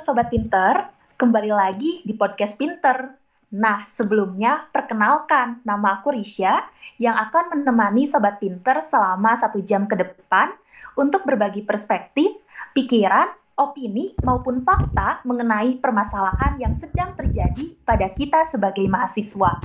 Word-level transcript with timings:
Sobat 0.00 0.32
Pinter, 0.32 0.88
kembali 1.20 1.52
lagi 1.52 2.00
di 2.08 2.16
Podcast 2.16 2.56
Pinter. 2.56 3.20
Nah, 3.52 3.84
sebelumnya 3.92 4.64
perkenalkan, 4.72 5.60
nama 5.60 6.00
aku 6.00 6.16
Risha 6.16 6.64
yang 6.96 7.20
akan 7.20 7.52
menemani 7.52 8.08
Sobat 8.08 8.40
Pinter 8.40 8.80
selama 8.88 9.36
satu 9.36 9.60
jam 9.60 9.84
ke 9.84 10.00
depan 10.00 10.56
untuk 10.96 11.28
berbagi 11.28 11.60
perspektif, 11.60 12.32
pikiran, 12.72 13.28
opini, 13.60 14.16
maupun 14.24 14.64
fakta 14.64 15.20
mengenai 15.28 15.76
permasalahan 15.76 16.56
yang 16.56 16.72
sedang 16.80 17.12
terjadi 17.12 17.76
pada 17.84 18.08
kita 18.08 18.48
sebagai 18.48 18.88
mahasiswa. 18.88 19.60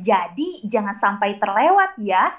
Jadi, 0.00 0.64
jangan 0.64 0.96
sampai 0.96 1.36
terlewat 1.36 2.00
ya. 2.00 2.32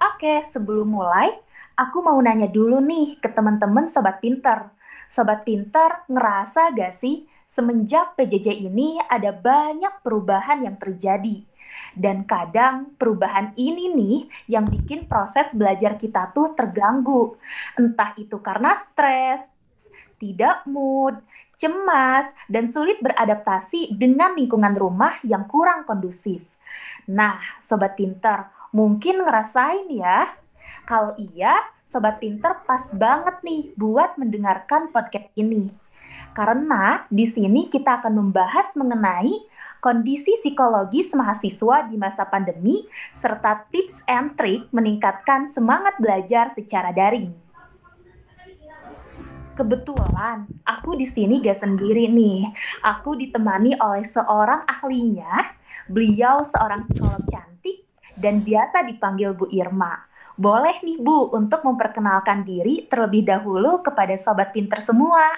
Oke, 0.00 0.40
sebelum 0.56 0.88
mulai, 0.88 1.36
aku 1.76 2.00
mau 2.00 2.16
nanya 2.16 2.48
dulu 2.48 2.80
nih 2.80 3.20
ke 3.20 3.28
teman-teman 3.28 3.92
Sobat 3.92 4.24
Pinter. 4.24 4.77
Sobat 5.08 5.42
Pinter 5.42 6.04
ngerasa 6.06 6.76
gak 6.76 7.00
sih 7.00 7.24
semenjak 7.48 8.14
PJJ 8.14 8.60
ini 8.68 9.00
ada 9.08 9.32
banyak 9.32 10.04
perubahan 10.04 10.62
yang 10.62 10.76
terjadi. 10.76 11.42
Dan 11.96 12.24
kadang 12.28 12.94
perubahan 12.96 13.56
ini 13.56 13.92
nih 13.92 14.18
yang 14.52 14.68
bikin 14.68 15.08
proses 15.08 15.50
belajar 15.56 15.96
kita 15.96 16.30
tuh 16.32 16.52
terganggu. 16.52 17.36
Entah 17.76 18.12
itu 18.20 18.38
karena 18.40 18.76
stres, 18.76 19.42
tidak 20.20 20.64
mood, 20.68 21.18
cemas, 21.58 22.28
dan 22.46 22.70
sulit 22.70 23.02
beradaptasi 23.02 23.96
dengan 23.96 24.36
lingkungan 24.36 24.74
rumah 24.76 25.18
yang 25.26 25.48
kurang 25.50 25.84
kondusif. 25.88 26.46
Nah, 27.08 27.40
sobat 27.64 27.96
pinter, 27.96 28.48
mungkin 28.76 29.24
ngerasain 29.24 29.88
ya? 29.88 30.28
Kalau 30.84 31.16
iya, 31.16 31.56
sobat 31.88 32.20
pinter 32.20 32.52
pas 32.68 32.84
banget 32.92 33.40
nih 33.40 33.72
buat 33.74 34.20
mendengarkan 34.20 34.92
podcast 34.92 35.32
ini. 35.34 35.72
Karena 36.36 37.08
di 37.08 37.24
sini 37.24 37.66
kita 37.72 38.04
akan 38.04 38.14
membahas 38.20 38.70
mengenai 38.76 39.32
kondisi 39.80 40.36
psikologis 40.44 41.10
mahasiswa 41.16 41.88
di 41.88 41.96
masa 41.96 42.28
pandemi 42.28 42.84
serta 43.16 43.66
tips 43.72 44.04
and 44.04 44.36
trik 44.36 44.68
meningkatkan 44.70 45.50
semangat 45.56 45.96
belajar 45.96 46.52
secara 46.52 46.92
daring. 46.92 47.32
Kebetulan 49.58 50.46
aku 50.62 50.94
di 50.94 51.10
sini 51.10 51.42
gak 51.42 51.58
sendiri 51.58 52.06
nih. 52.06 52.46
Aku 52.86 53.18
ditemani 53.18 53.74
oleh 53.82 54.06
seorang 54.06 54.62
ahlinya. 54.70 55.58
Beliau 55.90 56.46
seorang 56.46 56.86
psikolog 56.86 57.26
cantik 57.26 57.82
dan 58.14 58.46
biasa 58.46 58.86
dipanggil 58.86 59.34
Bu 59.34 59.50
Irma. 59.50 60.07
Boleh 60.38 60.78
nih 60.86 61.02
Bu 61.02 61.34
untuk 61.34 61.66
memperkenalkan 61.66 62.46
diri 62.46 62.86
terlebih 62.86 63.26
dahulu 63.26 63.82
kepada 63.82 64.14
sobat 64.14 64.54
pinter 64.54 64.78
semua. 64.78 65.34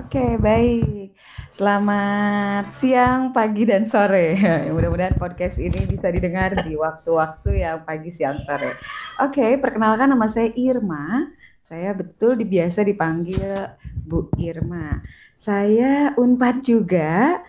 Oke, 0.00 0.40
baik. 0.40 1.12
Selamat 1.52 2.72
siang, 2.72 3.36
pagi, 3.36 3.68
dan 3.68 3.84
sore. 3.84 4.40
Mudah-mudahan 4.72 5.20
podcast 5.20 5.60
ini 5.60 5.84
bisa 5.84 6.08
didengar 6.08 6.64
di 6.64 6.72
waktu-waktu 6.72 7.60
yang 7.60 7.84
pagi, 7.84 8.08
siang, 8.08 8.40
sore. 8.40 8.80
Oke, 9.20 9.60
perkenalkan 9.60 10.08
nama 10.08 10.24
saya 10.24 10.48
Irma. 10.56 11.28
Saya 11.60 11.92
betul 11.92 12.40
biasa 12.40 12.88
dipanggil 12.88 13.76
Bu 13.84 14.32
Irma. 14.40 15.04
Saya 15.36 16.16
Unpad 16.16 16.64
juga. 16.64 17.44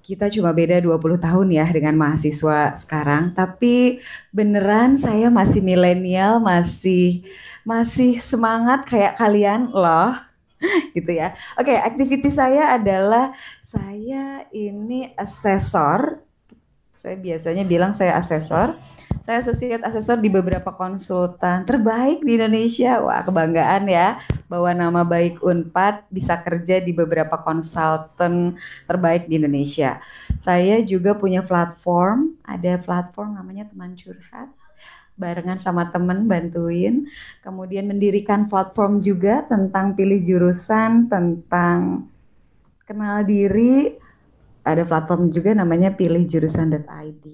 Kita 0.00 0.26
cuma 0.32 0.50
beda 0.50 0.80
20 0.80 1.20
tahun 1.20 1.48
ya 1.52 1.66
dengan 1.68 1.94
mahasiswa 1.94 2.74
sekarang, 2.74 3.36
tapi 3.36 4.00
beneran 4.34 4.96
saya 4.96 5.28
masih 5.28 5.60
milenial, 5.62 6.42
masih 6.42 7.22
masih 7.62 8.18
semangat 8.18 8.88
kayak 8.88 9.20
kalian 9.20 9.68
loh 9.70 10.16
gitu 10.96 11.12
ya. 11.12 11.36
Oke, 11.56 11.72
okay, 11.72 11.78
aktivitas 11.78 12.36
saya 12.36 12.76
adalah 12.76 13.32
saya 13.60 14.48
ini 14.52 15.12
asesor. 15.16 16.20
Saya 16.92 17.16
biasanya 17.16 17.64
bilang 17.64 17.96
saya 17.96 18.16
asesor. 18.20 18.76
Saya 19.20 19.44
asosiat 19.44 19.84
asesor 19.84 20.16
di 20.16 20.32
beberapa 20.32 20.72
konsultan 20.72 21.68
terbaik 21.68 22.24
di 22.24 22.40
Indonesia. 22.40 23.04
Wah, 23.04 23.20
kebanggaan 23.20 23.84
ya 23.84 24.16
bahwa 24.48 24.72
nama 24.72 25.04
baik 25.04 25.44
Unpad 25.44 26.08
bisa 26.08 26.40
kerja 26.40 26.80
di 26.80 26.96
beberapa 26.96 27.36
konsultan 27.44 28.56
terbaik 28.88 29.28
di 29.28 29.36
Indonesia. 29.36 30.00
Saya 30.40 30.80
juga 30.80 31.12
punya 31.12 31.44
platform, 31.44 32.40
ada 32.48 32.80
platform 32.80 33.36
namanya 33.36 33.68
Teman 33.68 33.92
Curhat 33.92 34.50
barengan 35.20 35.60
sama 35.60 35.92
temen 35.92 36.24
bantuin. 36.24 37.04
Kemudian 37.44 37.84
mendirikan 37.84 38.48
platform 38.48 39.04
juga 39.04 39.44
tentang 39.44 39.92
pilih 39.92 40.16
jurusan, 40.24 41.12
tentang 41.12 42.08
kenal 42.88 43.20
diri. 43.28 44.00
Ada 44.64 44.88
platform 44.88 45.28
juga 45.28 45.52
namanya 45.52 45.92
pilih 45.92 46.24
jurusan.id. 46.24 47.24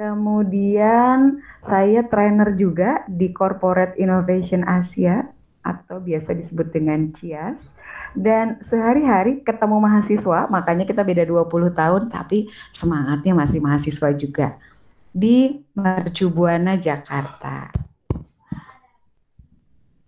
Kemudian 0.00 1.44
saya 1.60 2.00
trainer 2.08 2.56
juga 2.56 3.04
di 3.04 3.36
Corporate 3.36 4.00
Innovation 4.00 4.64
Asia 4.64 5.28
atau 5.60 6.00
biasa 6.00 6.32
disebut 6.32 6.72
dengan 6.72 7.12
CIAS 7.12 7.76
dan 8.16 8.56
sehari-hari 8.64 9.44
ketemu 9.44 9.76
mahasiswa 9.76 10.48
makanya 10.48 10.88
kita 10.88 11.04
beda 11.04 11.28
20 11.28 11.76
tahun 11.76 12.02
tapi 12.08 12.48
semangatnya 12.72 13.36
masih 13.36 13.60
mahasiswa 13.60 14.08
juga 14.16 14.56
di 15.12 15.60
Mercubuana, 15.76 16.80
Jakarta. 16.80 17.68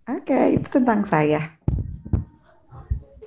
Oke, 0.08 0.56
itu 0.56 0.72
tentang 0.72 1.04
saya. 1.04 1.52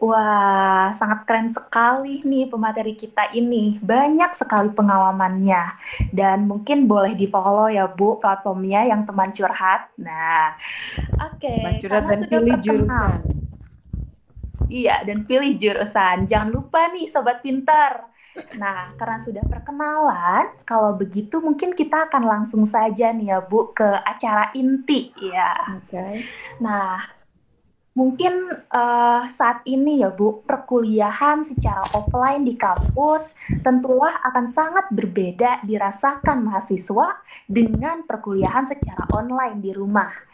Wah, 0.04 0.92
sangat 0.92 1.24
keren 1.24 1.50
sekali 1.56 2.20
nih 2.28 2.52
pemateri 2.52 2.94
kita 3.00 3.32
ini. 3.32 3.80
Banyak 3.80 4.36
sekali 4.36 4.70
pengalamannya. 4.76 5.80
Dan 6.12 6.52
mungkin 6.52 6.86
boleh 6.86 7.16
di-follow 7.16 7.72
ya 7.72 7.88
Bu 7.88 8.20
platformnya 8.20 8.86
yang 8.92 9.08
teman 9.08 9.32
curhat. 9.32 9.90
Nah, 9.96 10.56
oke. 11.20 11.40
Okay, 11.40 11.58
teman 11.64 11.76
curhat 11.80 12.04
dan 12.06 12.20
pilih 12.28 12.54
terkenal. 12.60 12.66
jurusan. 12.66 13.20
Iya, 14.66 14.96
dan 15.08 15.18
pilih 15.24 15.52
jurusan. 15.56 16.18
Jangan 16.28 16.50
lupa 16.52 16.92
nih 16.92 17.08
Sobat 17.08 17.40
Pintar 17.40 18.16
Nah, 18.60 18.92
karena 19.00 19.18
sudah 19.24 19.44
perkenalan, 19.48 20.46
kalau 20.68 20.92
begitu 20.96 21.40
mungkin 21.40 21.72
kita 21.72 22.12
akan 22.12 22.24
langsung 22.28 22.68
saja 22.68 23.16
nih 23.16 23.32
ya 23.32 23.40
Bu 23.40 23.72
ke 23.72 23.88
acara 24.04 24.52
inti 24.52 25.16
ya. 25.20 25.56
Oke. 25.80 25.96
Okay. 25.96 26.14
Nah, 26.60 27.00
Mungkin 27.96 28.52
uh, 28.76 29.24
saat 29.32 29.64
ini 29.64 30.04
ya 30.04 30.12
Bu, 30.12 30.44
perkuliahan 30.44 31.48
secara 31.48 31.80
offline 31.96 32.44
di 32.44 32.60
kampus 32.60 33.32
tentulah 33.64 34.20
akan 34.20 34.52
sangat 34.52 34.92
berbeda 34.92 35.64
dirasakan 35.64 36.44
mahasiswa 36.44 37.24
dengan 37.48 38.04
perkuliahan 38.04 38.68
secara 38.68 39.08
online 39.16 39.64
di 39.64 39.72
rumah. 39.72 40.25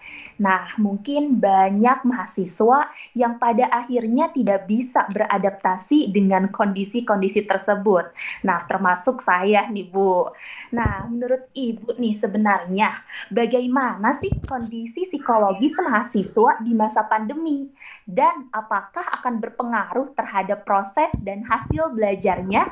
Nah, 0.42 0.74
mungkin 0.82 1.38
banyak 1.38 2.02
mahasiswa 2.02 2.90
yang 3.14 3.38
pada 3.38 3.70
akhirnya 3.70 4.34
tidak 4.34 4.66
bisa 4.66 5.06
beradaptasi 5.10 6.10
dengan 6.10 6.50
kondisi-kondisi 6.50 7.46
tersebut. 7.46 8.10
Nah, 8.42 8.66
termasuk 8.66 9.22
saya 9.22 9.70
nih, 9.70 9.86
Bu. 9.86 10.34
Nah, 10.74 11.06
menurut 11.06 11.46
Ibu 11.54 12.00
nih 12.00 12.18
sebenarnya 12.18 13.06
bagaimana 13.30 14.18
sih 14.18 14.34
kondisi 14.48 15.06
psikologis 15.06 15.78
mahasiswa 15.78 16.58
di 16.64 16.72
masa 16.74 17.06
pandemi 17.06 17.70
dan 18.08 18.50
apakah 18.50 19.04
akan 19.22 19.38
berpengaruh 19.38 20.16
terhadap 20.18 20.66
proses 20.66 21.12
dan 21.22 21.46
hasil 21.46 21.94
belajarnya? 21.94 22.72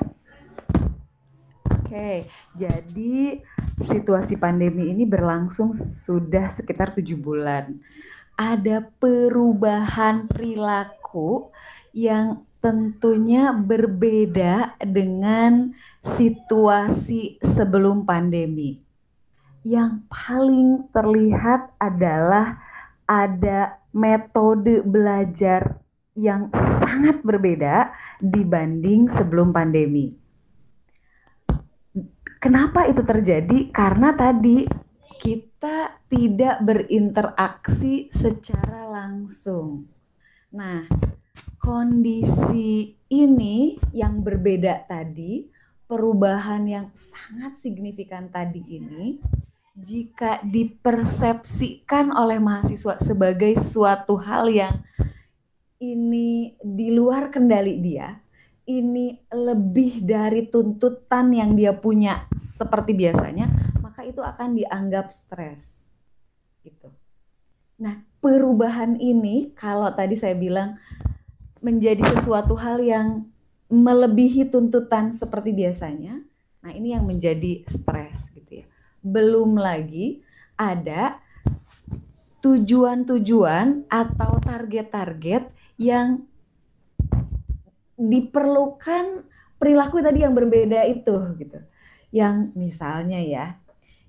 Oke, 1.89 2.21
jadi 2.53 3.41
situasi 3.81 4.37
pandemi 4.37 4.93
ini 4.93 5.09
berlangsung 5.09 5.73
sudah 5.73 6.45
sekitar 6.45 6.93
tujuh 6.93 7.17
bulan. 7.17 7.81
Ada 8.37 8.85
perubahan 9.01 10.29
perilaku 10.29 11.49
yang 11.89 12.45
tentunya 12.61 13.49
berbeda 13.57 14.77
dengan 14.85 15.73
situasi 16.05 17.41
sebelum 17.41 18.05
pandemi. 18.05 18.85
Yang 19.65 20.05
paling 20.13 20.93
terlihat 20.93 21.73
adalah 21.81 22.61
ada 23.09 23.81
metode 23.89 24.85
belajar 24.85 25.81
yang 26.13 26.53
sangat 26.53 27.25
berbeda 27.25 27.89
dibanding 28.21 29.09
sebelum 29.09 29.49
pandemi 29.49 30.18
Kenapa 32.39 32.87
itu 32.87 33.03
terjadi? 33.03 33.67
Karena 33.67 34.15
tadi 34.15 34.63
kita 35.19 35.99
tidak 36.07 36.63
berinteraksi 36.63 38.07
secara 38.07 38.87
langsung. 38.87 39.91
Nah, 40.55 40.87
kondisi 41.59 42.95
ini 43.11 43.75
yang 43.91 44.23
berbeda 44.23 44.87
tadi, 44.87 45.51
perubahan 45.83 46.63
yang 46.63 46.87
sangat 46.95 47.59
signifikan 47.59 48.31
tadi 48.31 48.63
ini, 48.71 49.19
jika 49.75 50.39
dipersepsikan 50.39 52.15
oleh 52.15 52.39
mahasiswa 52.39 53.03
sebagai 53.03 53.59
suatu 53.59 54.15
hal 54.15 54.47
yang 54.47 54.79
ini 55.83 56.55
di 56.63 56.87
luar 56.95 57.27
kendali 57.27 57.83
dia, 57.83 58.15
ini 58.69 59.17
lebih 59.33 60.05
dari 60.05 60.45
tuntutan 60.45 61.33
yang 61.33 61.57
dia 61.57 61.73
punya 61.73 62.21
seperti 62.37 62.93
biasanya, 62.93 63.49
maka 63.81 64.05
itu 64.05 64.21
akan 64.21 64.53
dianggap 64.53 65.09
stres. 65.09 65.89
Gitu. 66.61 66.93
Nah, 67.81 68.05
perubahan 68.21 69.01
ini 69.01 69.49
kalau 69.57 69.89
tadi 69.89 70.13
saya 70.13 70.37
bilang 70.37 70.77
menjadi 71.65 72.05
sesuatu 72.13 72.53
hal 72.53 72.77
yang 72.85 73.25
melebihi 73.73 74.53
tuntutan 74.53 75.09
seperti 75.09 75.49
biasanya, 75.49 76.21
nah 76.61 76.71
ini 76.73 76.93
yang 76.93 77.05
menjadi 77.09 77.65
stres 77.65 78.29
gitu 78.37 78.61
ya. 78.61 78.65
Belum 79.01 79.57
lagi 79.57 80.21
ada 80.59 81.17
tujuan-tujuan 82.39 83.89
atau 83.91 84.31
target-target 84.39 85.51
yang 85.75 86.23
diperlukan 87.99 89.27
perilaku 89.59 89.99
tadi 89.99 90.23
yang 90.23 90.31
berbeda 90.31 90.87
itu 90.87 91.15
gitu. 91.35 91.59
Yang 92.15 92.55
misalnya 92.55 93.19
ya, 93.19 93.45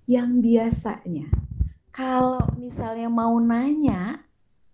yang 0.06 0.38
biasanya 0.38 1.28
kalau 1.90 2.38
misalnya 2.54 3.10
mau 3.10 3.34
nanya, 3.42 4.22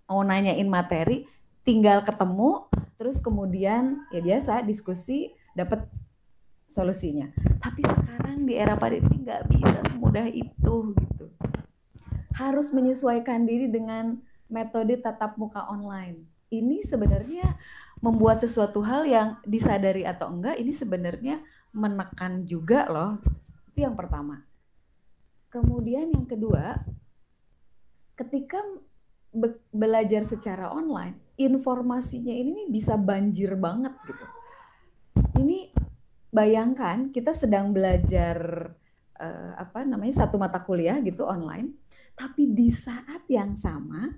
mau 0.04 0.20
nanyain 0.20 0.68
materi, 0.68 1.24
tinggal 1.64 2.04
ketemu, 2.04 2.68
terus 3.00 3.18
kemudian 3.24 4.04
ya 4.12 4.20
biasa 4.20 4.60
diskusi 4.62 5.32
dapat 5.56 5.88
solusinya. 6.68 7.32
Tapi 7.58 7.82
sekarang 7.82 8.44
di 8.44 8.54
era 8.54 8.76
pandemi 8.76 9.24
nggak 9.24 9.42
bisa 9.48 9.80
semudah 9.90 10.28
itu 10.28 10.92
gitu. 10.92 11.26
Harus 12.36 12.70
menyesuaikan 12.70 13.48
diri 13.48 13.72
dengan 13.72 14.20
metode 14.52 15.00
tatap 15.00 15.40
muka 15.40 15.64
online. 15.66 16.28
Ini 16.52 16.84
sebenarnya 16.84 17.58
membuat 18.06 18.38
sesuatu 18.38 18.86
hal 18.86 19.02
yang 19.02 19.42
disadari 19.42 20.06
atau 20.06 20.30
enggak 20.30 20.54
ini 20.62 20.70
sebenarnya 20.70 21.42
menekan 21.74 22.46
juga 22.46 22.86
loh. 22.86 23.18
Itu 23.74 23.82
yang 23.82 23.98
pertama. 23.98 24.46
Kemudian 25.50 26.14
yang 26.14 26.22
kedua, 26.22 26.78
ketika 28.14 28.62
be 29.34 29.58
belajar 29.74 30.22
secara 30.22 30.70
online, 30.70 31.18
informasinya 31.34 32.30
ini 32.30 32.70
bisa 32.70 32.94
banjir 32.94 33.58
banget 33.58 33.98
gitu. 34.06 34.26
Ini 35.42 35.74
bayangkan 36.30 37.10
kita 37.10 37.34
sedang 37.34 37.74
belajar 37.74 38.70
uh, 39.18 39.52
apa 39.58 39.82
namanya 39.82 40.22
satu 40.22 40.38
mata 40.38 40.62
kuliah 40.62 41.02
gitu 41.02 41.26
online, 41.26 41.74
tapi 42.14 42.54
di 42.54 42.70
saat 42.70 43.26
yang 43.26 43.58
sama 43.58 44.14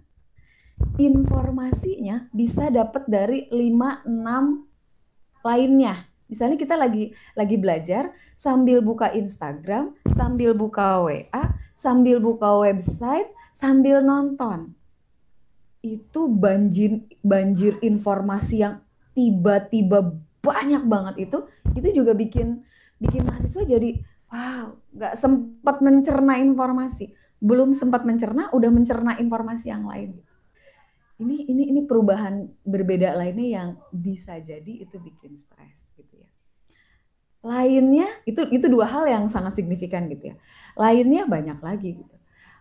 informasinya 0.98 2.26
bisa 2.34 2.70
dapat 2.70 3.06
dari 3.06 3.46
5 3.50 4.06
6 4.06 5.46
lainnya. 5.46 6.06
Misalnya 6.28 6.60
kita 6.60 6.76
lagi 6.76 7.14
lagi 7.32 7.56
belajar 7.56 8.12
sambil 8.36 8.84
buka 8.84 9.08
Instagram, 9.14 9.96
sambil 10.12 10.52
buka 10.52 11.00
WA, 11.00 11.56
sambil 11.72 12.20
buka 12.20 12.52
website, 12.60 13.32
sambil 13.56 14.04
nonton. 14.04 14.76
Itu 15.80 16.28
banjir 16.28 17.06
banjir 17.24 17.80
informasi 17.80 18.60
yang 18.60 18.84
tiba-tiba 19.16 20.14
banyak 20.44 20.82
banget 20.84 21.14
itu, 21.30 21.38
itu 21.74 21.88
juga 22.04 22.12
bikin 22.12 22.62
bikin 22.98 23.24
mahasiswa 23.24 23.64
jadi 23.64 23.98
wow, 24.28 24.76
nggak 24.94 25.14
sempat 25.16 25.80
mencerna 25.80 26.36
informasi. 26.44 27.14
Belum 27.38 27.70
sempat 27.70 28.02
mencerna, 28.02 28.50
udah 28.50 28.68
mencerna 28.68 29.16
informasi 29.16 29.70
yang 29.70 29.86
lain 29.86 30.27
ini 31.18 31.50
ini 31.50 31.64
ini 31.74 31.80
perubahan 31.82 32.46
berbeda 32.62 33.18
lainnya 33.18 33.48
yang 33.48 33.68
bisa 33.90 34.38
jadi 34.38 34.86
itu 34.86 35.02
bikin 35.02 35.34
stres 35.34 35.90
gitu 35.98 36.14
ya. 36.14 36.30
Lainnya 37.42 38.06
itu 38.22 38.46
itu 38.54 38.66
dua 38.70 38.86
hal 38.86 39.10
yang 39.10 39.24
sangat 39.26 39.58
signifikan 39.58 40.06
gitu 40.06 40.34
ya. 40.34 40.36
Lainnya 40.78 41.26
banyak 41.26 41.58
lagi 41.58 41.98
gitu. 41.98 42.16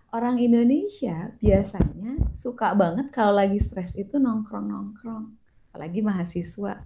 Orang 0.09 0.42
Indonesia 0.42 1.36
biasanya 1.38 2.33
suka 2.33 2.74
banget 2.74 3.13
kalau 3.13 3.36
lagi 3.36 3.59
stres 3.59 3.92
itu 3.94 4.18
nongkrong-nongkrong, 4.18 5.36
apalagi 5.69 6.00
mahasiswa. 6.00 6.80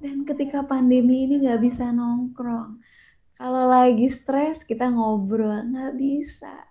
Dan 0.00 0.26
ketika 0.26 0.66
pandemi 0.66 1.28
ini 1.28 1.46
nggak 1.46 1.60
bisa 1.62 1.88
nongkrong, 1.94 2.82
kalau 3.38 3.64
lagi 3.70 4.10
stres 4.10 4.66
kita 4.66 4.90
ngobrol 4.90 5.64
nggak 5.70 5.92
bisa 5.96 6.69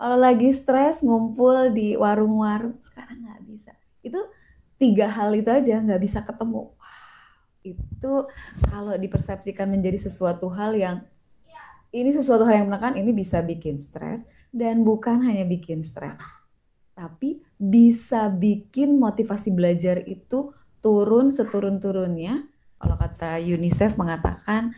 kalau 0.00 0.16
lagi 0.16 0.48
stres 0.48 1.04
ngumpul 1.04 1.76
di 1.76 1.92
warung-warung 1.92 2.80
sekarang 2.80 3.20
nggak 3.20 3.40
bisa. 3.44 3.76
Itu 4.00 4.16
tiga 4.80 5.12
hal 5.12 5.36
itu 5.36 5.52
aja 5.52 5.76
nggak 5.76 6.00
bisa 6.00 6.24
ketemu. 6.24 6.72
itu 7.60 8.24
kalau 8.72 8.96
dipersepsikan 8.96 9.68
menjadi 9.68 10.08
sesuatu 10.08 10.48
hal 10.48 10.72
yang 10.72 11.04
ini 11.92 12.08
sesuatu 12.08 12.48
hal 12.48 12.64
yang 12.64 12.72
menekan 12.72 12.96
ini 12.96 13.12
bisa 13.12 13.44
bikin 13.44 13.76
stres 13.76 14.24
dan 14.48 14.80
bukan 14.80 15.20
hanya 15.28 15.44
bikin 15.44 15.84
stres 15.84 16.24
tapi 16.96 17.44
bisa 17.60 18.32
bikin 18.32 18.96
motivasi 18.96 19.52
belajar 19.52 20.00
itu 20.08 20.56
turun 20.80 21.36
seturun-turunnya 21.36 22.48
kalau 22.80 22.96
kata 22.96 23.36
UNICEF 23.44 24.00
mengatakan 24.00 24.72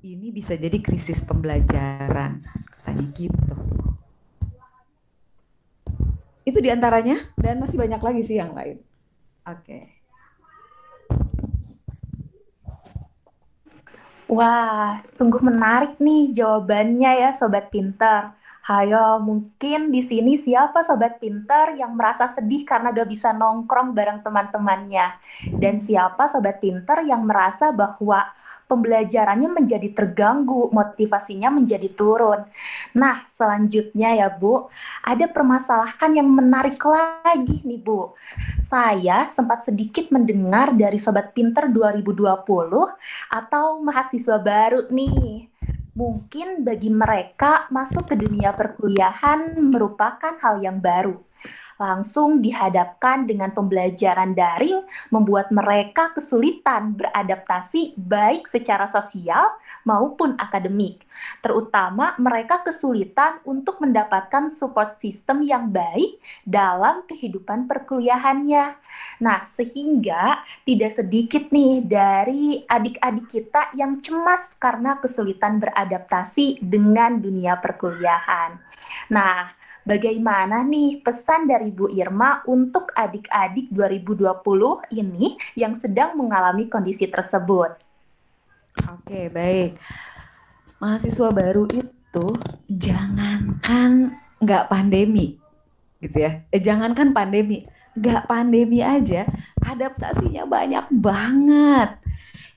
ini 0.00 0.32
bisa 0.32 0.56
jadi 0.56 0.80
krisis 0.80 1.20
pembelajaran 1.20 2.40
katanya 2.80 3.04
gitu 3.12 3.54
itu 6.46 6.62
di 6.62 6.70
antaranya 6.70 7.26
dan 7.34 7.58
masih 7.58 7.74
banyak 7.74 7.98
lagi 7.98 8.22
sih 8.22 8.38
yang 8.38 8.54
lain. 8.54 8.78
Oke. 9.42 9.66
Okay. 9.66 9.84
Wah, 14.26 14.98
sungguh 15.14 15.38
menarik 15.38 16.02
nih 16.02 16.34
jawabannya 16.34 17.10
ya 17.26 17.30
Sobat 17.34 17.70
Pinter. 17.70 18.34
Hayo, 18.66 19.22
mungkin 19.22 19.94
di 19.94 20.02
sini 20.02 20.42
siapa 20.42 20.82
sobat 20.82 21.22
pinter 21.22 21.78
yang 21.78 21.94
merasa 21.94 22.34
sedih 22.34 22.66
karena 22.66 22.90
gak 22.90 23.06
bisa 23.06 23.30
nongkrong 23.30 23.94
bareng 23.94 24.26
teman-temannya? 24.26 25.22
Dan 25.54 25.78
siapa 25.78 26.26
sobat 26.26 26.58
pinter 26.58 27.06
yang 27.06 27.22
merasa 27.22 27.70
bahwa 27.70 28.26
pembelajarannya 28.66 29.50
menjadi 29.50 29.90
terganggu, 29.94 30.70
motivasinya 30.74 31.50
menjadi 31.50 31.90
turun. 31.94 32.46
Nah, 32.94 33.26
selanjutnya 33.34 34.14
ya 34.18 34.28
Bu, 34.30 34.66
ada 35.02 35.26
permasalahan 35.30 36.18
yang 36.18 36.28
menarik 36.30 36.78
lagi 36.82 37.62
nih 37.62 37.80
Bu. 37.82 38.14
Saya 38.66 39.30
sempat 39.30 39.66
sedikit 39.66 40.10
mendengar 40.10 40.74
dari 40.74 40.98
Sobat 40.98 41.30
Pinter 41.34 41.70
2020 41.70 42.26
atau 43.30 43.66
mahasiswa 43.82 44.38
baru 44.38 44.90
nih. 44.90 45.50
Mungkin 45.96 46.60
bagi 46.60 46.92
mereka 46.92 47.64
masuk 47.72 48.12
ke 48.12 48.14
dunia 48.20 48.52
perkuliahan 48.52 49.56
merupakan 49.56 50.36
hal 50.38 50.60
yang 50.60 50.76
baru 50.76 51.25
langsung 51.76 52.40
dihadapkan 52.40 53.28
dengan 53.28 53.52
pembelajaran 53.52 54.32
daring 54.32 54.84
membuat 55.12 55.52
mereka 55.52 56.12
kesulitan 56.16 56.96
beradaptasi 56.96 57.96
baik 57.96 58.48
secara 58.48 58.88
sosial 58.88 59.56
maupun 59.84 60.34
akademik. 60.40 61.06
Terutama 61.40 62.12
mereka 62.20 62.60
kesulitan 62.60 63.40
untuk 63.48 63.80
mendapatkan 63.80 64.52
support 64.52 65.00
system 65.00 65.40
yang 65.40 65.72
baik 65.72 66.20
dalam 66.44 67.04
kehidupan 67.08 67.64
perkuliahannya. 67.64 68.76
Nah, 69.24 69.40
sehingga 69.56 70.44
tidak 70.68 70.92
sedikit 70.92 71.48
nih 71.48 71.80
dari 71.84 72.60
adik-adik 72.68 73.26
kita 73.32 73.72
yang 73.72 74.00
cemas 74.04 74.44
karena 74.60 75.00
kesulitan 75.00 75.56
beradaptasi 75.56 76.60
dengan 76.60 77.16
dunia 77.16 77.56
perkuliahan. 77.56 78.60
Nah, 79.08 79.65
Bagaimana 79.86 80.66
nih 80.66 80.98
pesan 80.98 81.46
dari 81.46 81.70
Bu 81.70 81.86
Irma 81.86 82.42
untuk 82.50 82.90
adik-adik 82.90 83.70
2020 83.70 84.34
ini 84.98 85.38
yang 85.54 85.78
sedang 85.78 86.18
mengalami 86.18 86.66
kondisi 86.66 87.06
tersebut? 87.06 87.78
Oke, 88.90 89.30
baik. 89.30 89.78
Mahasiswa 90.82 91.30
baru 91.30 91.70
itu 91.70 92.26
jangankan 92.66 94.18
nggak 94.42 94.66
pandemi, 94.66 95.38
gitu 96.02 96.18
ya. 96.18 96.42
Eh, 96.50 96.58
jangankan 96.58 97.14
pandemi, 97.14 97.62
nggak 97.94 98.26
pandemi 98.26 98.82
aja, 98.82 99.22
adaptasinya 99.62 100.50
banyak 100.50 100.90
banget. 100.98 101.94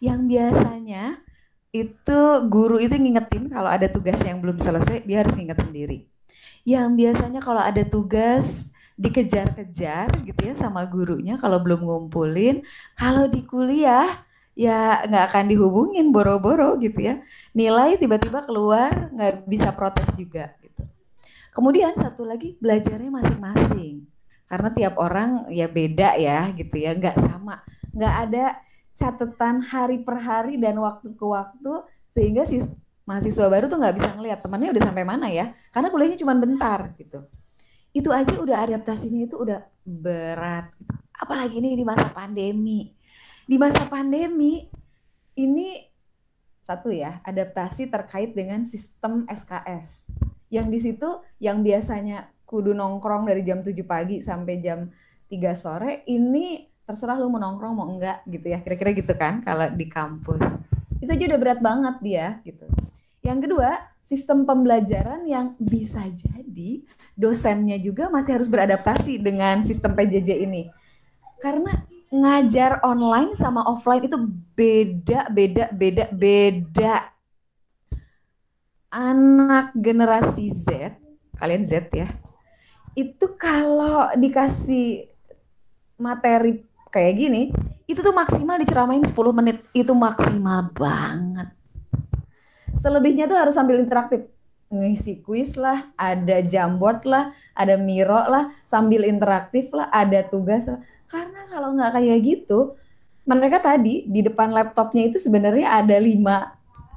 Yang 0.02 0.20
biasanya 0.34 1.22
itu 1.70 2.20
guru 2.50 2.82
itu 2.82 2.98
ngingetin 2.98 3.54
kalau 3.54 3.70
ada 3.70 3.86
tugas 3.86 4.18
yang 4.26 4.42
belum 4.42 4.58
selesai, 4.58 5.06
dia 5.06 5.22
harus 5.22 5.38
ngingetin 5.38 5.70
diri 5.70 6.09
yang 6.70 6.94
biasanya 6.94 7.42
kalau 7.42 7.62
ada 7.64 7.82
tugas 7.82 8.70
dikejar-kejar 9.00 10.12
gitu 10.28 10.42
ya 10.44 10.54
sama 10.60 10.84
gurunya 10.84 11.40
kalau 11.40 11.64
belum 11.64 11.88
ngumpulin 11.88 12.62
kalau 13.00 13.32
di 13.32 13.48
kuliah 13.48 14.28
ya 14.60 15.08
nggak 15.08 15.24
akan 15.32 15.46
dihubungin 15.48 16.12
boro-boro 16.12 16.76
gitu 16.84 17.00
ya. 17.00 17.24
Nilai 17.56 17.96
tiba-tiba 17.96 18.44
keluar 18.44 18.92
nggak 19.16 19.48
bisa 19.48 19.72
protes 19.72 20.12
juga 20.20 20.52
gitu. 20.60 20.84
Kemudian 21.56 21.96
satu 21.96 22.28
lagi 22.28 22.60
belajarnya 22.60 23.08
masing-masing. 23.08 24.04
Karena 24.52 24.70
tiap 24.76 25.00
orang 25.00 25.48
ya 25.48 25.72
beda 25.72 26.20
ya 26.20 26.52
gitu 26.52 26.76
ya 26.76 26.92
nggak 26.92 27.24
sama. 27.24 27.64
Nggak 27.96 28.16
ada 28.28 28.46
catatan 29.00 29.64
hari 29.64 30.04
per 30.04 30.20
hari 30.20 30.60
dan 30.60 30.76
waktu 30.84 31.16
ke 31.16 31.24
waktu 31.24 31.88
sehingga 32.12 32.44
si 32.44 32.60
mahasiswa 33.10 33.50
baru 33.50 33.66
tuh 33.66 33.82
nggak 33.82 33.96
bisa 33.98 34.10
ngelihat 34.14 34.46
temannya 34.46 34.70
udah 34.70 34.84
sampai 34.86 35.02
mana 35.02 35.34
ya 35.34 35.50
karena 35.74 35.90
kuliahnya 35.90 36.22
cuma 36.22 36.38
bentar 36.38 36.94
gitu. 37.02 37.26
Itu 37.90 38.14
aja 38.14 38.38
udah 38.38 38.70
adaptasinya 38.70 39.26
itu 39.26 39.34
udah 39.34 39.66
berat 39.82 40.70
apalagi 41.18 41.58
ini 41.58 41.74
di 41.74 41.82
masa 41.82 42.06
pandemi. 42.14 42.94
Di 43.50 43.58
masa 43.58 43.90
pandemi 43.90 44.70
ini 45.34 45.90
satu 46.62 46.94
ya 46.94 47.18
adaptasi 47.26 47.90
terkait 47.90 48.38
dengan 48.38 48.62
sistem 48.70 49.26
SKS 49.26 50.06
yang 50.54 50.70
di 50.70 50.78
situ 50.78 51.26
yang 51.42 51.66
biasanya 51.66 52.30
kudu 52.46 52.78
nongkrong 52.78 53.26
dari 53.26 53.42
jam 53.42 53.66
7 53.66 53.74
pagi 53.90 54.22
sampai 54.22 54.62
jam 54.62 54.86
3 55.34 55.34
sore 55.58 56.06
ini 56.06 56.62
terserah 56.86 57.18
lu 57.18 57.34
mau 57.34 57.42
nongkrong 57.42 57.74
mau 57.74 57.90
enggak 57.90 58.22
gitu 58.30 58.54
ya. 58.54 58.62
Kira-kira 58.62 58.94
gitu 58.94 59.14
kan 59.18 59.42
kalau 59.42 59.66
di 59.74 59.90
kampus. 59.90 60.62
Itu 61.02 61.10
aja 61.10 61.26
udah 61.26 61.40
berat 61.42 61.58
banget 61.58 61.96
dia 62.06 62.28
gitu 62.46 62.70
yang 63.26 63.40
kedua 63.40 63.78
sistem 64.04 64.48
pembelajaran 64.48 65.28
yang 65.30 65.54
bisa 65.62 66.02
jadi 66.10 66.82
dosennya 67.14 67.78
juga 67.78 68.10
masih 68.10 68.40
harus 68.40 68.50
beradaptasi 68.50 69.22
dengan 69.22 69.62
sistem 69.62 69.94
PJJ 69.94 70.30
ini 70.44 70.72
karena 71.40 71.72
ngajar 72.10 72.84
online 72.84 73.38
sama 73.38 73.64
offline 73.70 74.10
itu 74.10 74.18
beda 74.58 75.30
beda 75.30 75.66
beda 75.72 76.06
beda 76.10 76.96
anak 78.90 79.72
generasi 79.78 80.50
Z 80.50 80.98
kalian 81.38 81.64
Z 81.64 81.88
ya 81.94 82.10
itu 82.98 83.26
kalau 83.38 84.10
dikasih 84.18 85.08
materi 86.00 86.64
kayak 86.90 87.14
gini, 87.20 87.42
itu 87.86 88.00
tuh 88.00 88.16
maksimal 88.16 88.58
diceramain 88.58 89.04
10 89.04 89.14
menit. 89.36 89.62
Itu 89.76 89.94
maksimal 89.94 90.72
banget. 90.74 91.54
Selebihnya 92.78 93.26
tuh 93.26 93.40
harus 93.40 93.56
sambil 93.58 93.82
interaktif. 93.82 94.30
Ngisi 94.70 95.26
kuis 95.26 95.58
lah, 95.58 95.90
ada 95.98 96.46
jambot 96.46 97.02
lah, 97.10 97.34
ada 97.58 97.74
miro 97.74 98.22
lah, 98.30 98.54
sambil 98.70 99.02
interaktif 99.08 99.74
lah, 99.74 99.90
ada 99.90 100.22
tugas 100.22 100.70
lah. 100.70 100.78
Karena 101.10 101.50
kalau 101.50 101.74
nggak 101.74 101.98
kayak 101.98 102.20
gitu, 102.22 102.78
mereka 103.26 103.58
tadi 103.62 104.06
di 104.06 104.22
depan 104.22 104.54
laptopnya 104.54 105.10
itu 105.10 105.18
sebenarnya 105.18 105.74
ada 105.82 105.98
lima, 105.98 106.54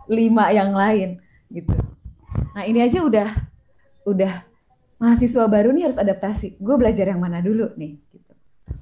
lima 0.09 0.53
yang 0.53 0.73
lain 0.73 1.21
gitu. 1.53 1.73
Nah 2.57 2.65
ini 2.65 2.81
aja 2.81 3.05
udah 3.05 3.29
udah 4.09 4.45
mahasiswa 4.97 5.45
baru 5.49 5.73
nih 5.77 5.89
harus 5.89 6.01
adaptasi. 6.01 6.57
Gue 6.57 6.77
belajar 6.81 7.09
yang 7.09 7.21
mana 7.21 7.45
dulu 7.45 7.73
nih? 7.77 8.01
Gitu. 8.01 8.33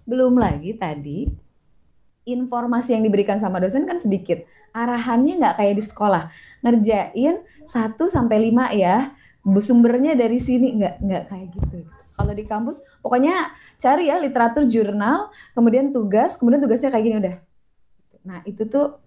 Belum 0.06 0.38
lagi 0.38 0.75
tadi 0.78 1.26
informasi 2.28 2.94
yang 2.94 3.02
diberikan 3.02 3.42
sama 3.42 3.59
dosen 3.59 3.87
kan 3.87 3.99
sedikit. 3.99 4.47
Arahannya 4.70 5.40
nggak 5.40 5.56
kayak 5.58 5.74
di 5.78 5.84
sekolah. 5.84 6.22
Ngerjain 6.62 7.42
1 7.66 7.96
sampai 8.06 8.36
5 8.50 8.70
ya. 8.76 9.14
Sumbernya 9.40 10.12
dari 10.14 10.36
sini 10.36 10.76
nggak 10.78 10.94
nggak 11.00 11.24
kayak 11.26 11.48
gitu. 11.56 11.78
Kalau 12.14 12.32
di 12.36 12.44
kampus 12.44 12.84
pokoknya 13.00 13.54
cari 13.80 14.12
ya 14.12 14.20
literatur 14.20 14.68
jurnal, 14.68 15.32
kemudian 15.56 15.88
tugas, 15.94 16.36
kemudian 16.36 16.60
tugasnya 16.60 16.92
kayak 16.92 17.04
gini 17.04 17.16
udah. 17.18 17.36
Nah, 18.20 18.38
itu 18.44 18.68
tuh 18.68 19.00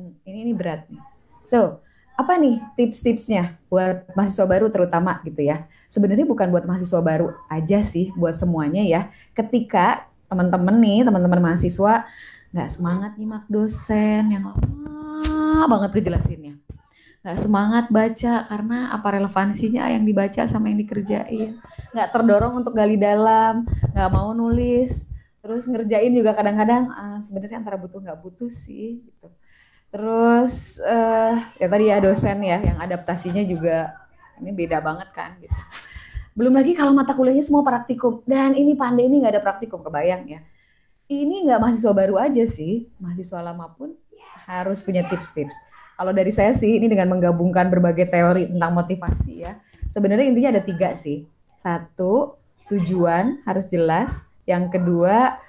hmm, 0.00 0.24
ini 0.24 0.48
ini 0.48 0.52
berat 0.56 0.88
nih. 0.88 1.02
So, 1.44 1.84
apa 2.18 2.34
nih 2.34 2.58
tips-tipsnya 2.74 3.60
buat 3.70 4.10
mahasiswa 4.16 4.46
baru 4.48 4.72
terutama 4.72 5.22
gitu 5.22 5.44
ya? 5.44 5.68
Sebenarnya 5.86 6.26
bukan 6.26 6.50
buat 6.50 6.64
mahasiswa 6.66 6.98
baru 6.98 7.36
aja 7.46 7.78
sih, 7.84 8.10
buat 8.16 8.34
semuanya 8.34 8.82
ya. 8.82 9.12
Ketika 9.36 10.08
teman-teman 10.26 10.76
nih, 10.82 11.06
teman-teman 11.06 11.40
mahasiswa 11.40 12.08
nggak 12.54 12.68
semangat 12.72 13.12
nyimak 13.20 13.44
dosen 13.46 14.32
yang 14.32 14.44
lama 14.52 15.66
banget 15.68 15.90
kejelasinnya. 16.00 16.54
Nggak 17.18 17.38
semangat 17.42 17.84
baca 17.90 18.34
karena 18.46 18.78
apa 18.94 19.08
relevansinya 19.18 19.90
yang 19.90 20.06
dibaca 20.06 20.42
sama 20.48 20.70
yang 20.70 20.80
dikerjain. 20.80 21.58
Nggak 21.92 22.08
terdorong 22.14 22.54
untuk 22.62 22.72
gali 22.72 22.96
dalam, 22.96 23.66
nggak 23.92 24.10
mau 24.14 24.32
nulis. 24.32 25.04
Terus 25.44 25.68
ngerjain 25.68 26.12
juga 26.12 26.32
kadang-kadang 26.32 26.88
uh, 26.88 27.18
sebenarnya 27.24 27.60
antara 27.60 27.76
butuh 27.78 28.00
nggak 28.02 28.20
butuh 28.20 28.50
sih 28.50 29.00
gitu 29.06 29.28
Terus 29.88 30.76
uh, 30.84 31.34
ya 31.56 31.66
tadi 31.68 31.84
ya 31.88 31.96
dosen 31.96 32.38
ya 32.44 32.60
yang 32.60 32.76
adaptasinya 32.76 33.40
juga 33.40 33.96
ini 34.38 34.52
beda 34.52 34.84
banget 34.84 35.08
kan 35.16 35.32
gitu. 35.40 35.56
Belum 36.36 36.54
lagi 36.54 36.76
kalau 36.76 36.92
mata 36.92 37.16
kuliahnya 37.16 37.42
semua 37.42 37.64
praktikum 37.64 38.20
dan 38.28 38.52
ini 38.54 38.76
pandemi 38.76 39.18
nggak 39.18 39.40
ada 39.40 39.42
praktikum 39.42 39.80
kebayang 39.80 40.28
ya. 40.28 40.40
Ini 41.08 41.48
nggak 41.48 41.56
mahasiswa 41.64 41.92
baru 41.96 42.20
aja 42.20 42.44
sih, 42.44 42.84
mahasiswa 43.00 43.40
lama 43.40 43.72
pun 43.72 43.96
harus 44.44 44.84
punya 44.84 45.08
tips-tips. 45.08 45.56
Kalau 45.96 46.12
dari 46.12 46.28
saya 46.28 46.52
sih 46.52 46.76
ini 46.76 46.84
dengan 46.84 47.08
menggabungkan 47.16 47.72
berbagai 47.72 48.12
teori 48.12 48.52
tentang 48.52 48.76
motivasi 48.76 49.40
ya. 49.40 49.56
Sebenarnya 49.88 50.28
intinya 50.28 50.52
ada 50.52 50.60
tiga 50.60 50.92
sih. 51.00 51.24
Satu, 51.56 52.36
tujuan 52.68 53.40
harus 53.48 53.64
jelas. 53.72 54.28
Yang 54.44 54.76
kedua, 54.76 55.40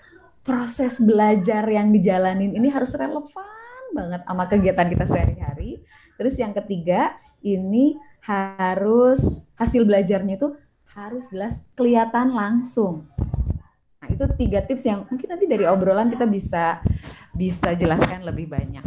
proses 0.48 0.96
belajar 1.04 1.68
yang 1.68 1.92
dijalanin 1.92 2.56
ini 2.56 2.72
harus 2.72 2.96
relevan 2.96 3.84
banget 3.92 4.24
sama 4.24 4.48
kegiatan 4.48 4.88
kita 4.88 5.06
sehari-hari. 5.12 5.84
Terus 6.16 6.40
yang 6.40 6.56
ketiga, 6.56 7.20
ini 7.44 8.00
harus 8.24 9.44
hasil 9.60 9.84
belajarnya 9.84 10.40
itu 10.40 10.56
harus 10.96 11.28
jelas 11.28 11.60
kelihatan 11.76 12.32
langsung. 12.32 13.12
Itu 14.20 14.28
tiga 14.36 14.60
tips 14.60 14.84
yang 14.84 15.08
mungkin 15.08 15.32
nanti 15.32 15.48
dari 15.48 15.64
obrolan 15.64 16.12
kita 16.12 16.28
bisa 16.28 16.84
bisa 17.40 17.72
jelaskan 17.72 18.28
lebih 18.28 18.52
banyak. 18.52 18.84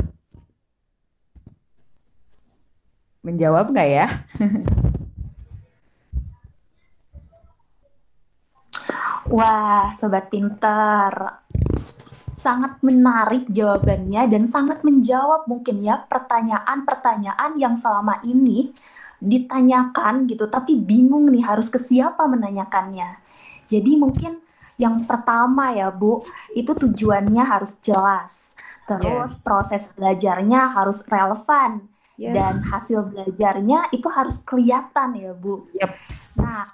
Menjawab 3.25 3.73
nggak 3.73 3.89
ya? 3.89 4.29
Wah, 9.33 9.97
sobat 9.97 10.29
pintar 10.29 11.41
sangat 12.37 12.85
menarik 12.85 13.49
jawabannya 13.49 14.29
dan 14.29 14.45
sangat 14.53 14.85
menjawab 14.85 15.49
mungkin 15.49 15.81
ya 15.81 15.97
pertanyaan-pertanyaan 16.13 17.57
yang 17.57 17.81
selama 17.81 18.21
ini 18.21 18.77
ditanyakan 19.17 20.29
gitu 20.29 20.45
tapi 20.53 20.77
bingung 20.77 21.33
nih 21.33 21.41
harus 21.41 21.73
ke 21.73 21.81
siapa 21.81 22.29
menanyakannya. 22.29 23.17
Jadi 23.65 23.97
mungkin 23.97 24.42
yang 24.83 25.07
pertama 25.07 25.71
ya 25.71 25.95
Bu, 25.95 26.19
itu 26.59 26.75
tujuannya 26.75 27.43
harus 27.47 27.71
jelas. 27.79 28.35
Terus 28.91 29.39
yes. 29.39 29.43
proses 29.47 29.83
belajarnya 29.95 30.75
harus 30.75 31.07
relevan 31.07 31.87
yes. 32.19 32.35
dan 32.35 32.55
hasil 32.67 33.07
belajarnya 33.15 33.95
itu 33.95 34.11
harus 34.11 34.43
kelihatan 34.43 35.15
ya 35.15 35.33
Bu. 35.39 35.71
Yep. 35.79 35.93
Nah, 36.43 36.67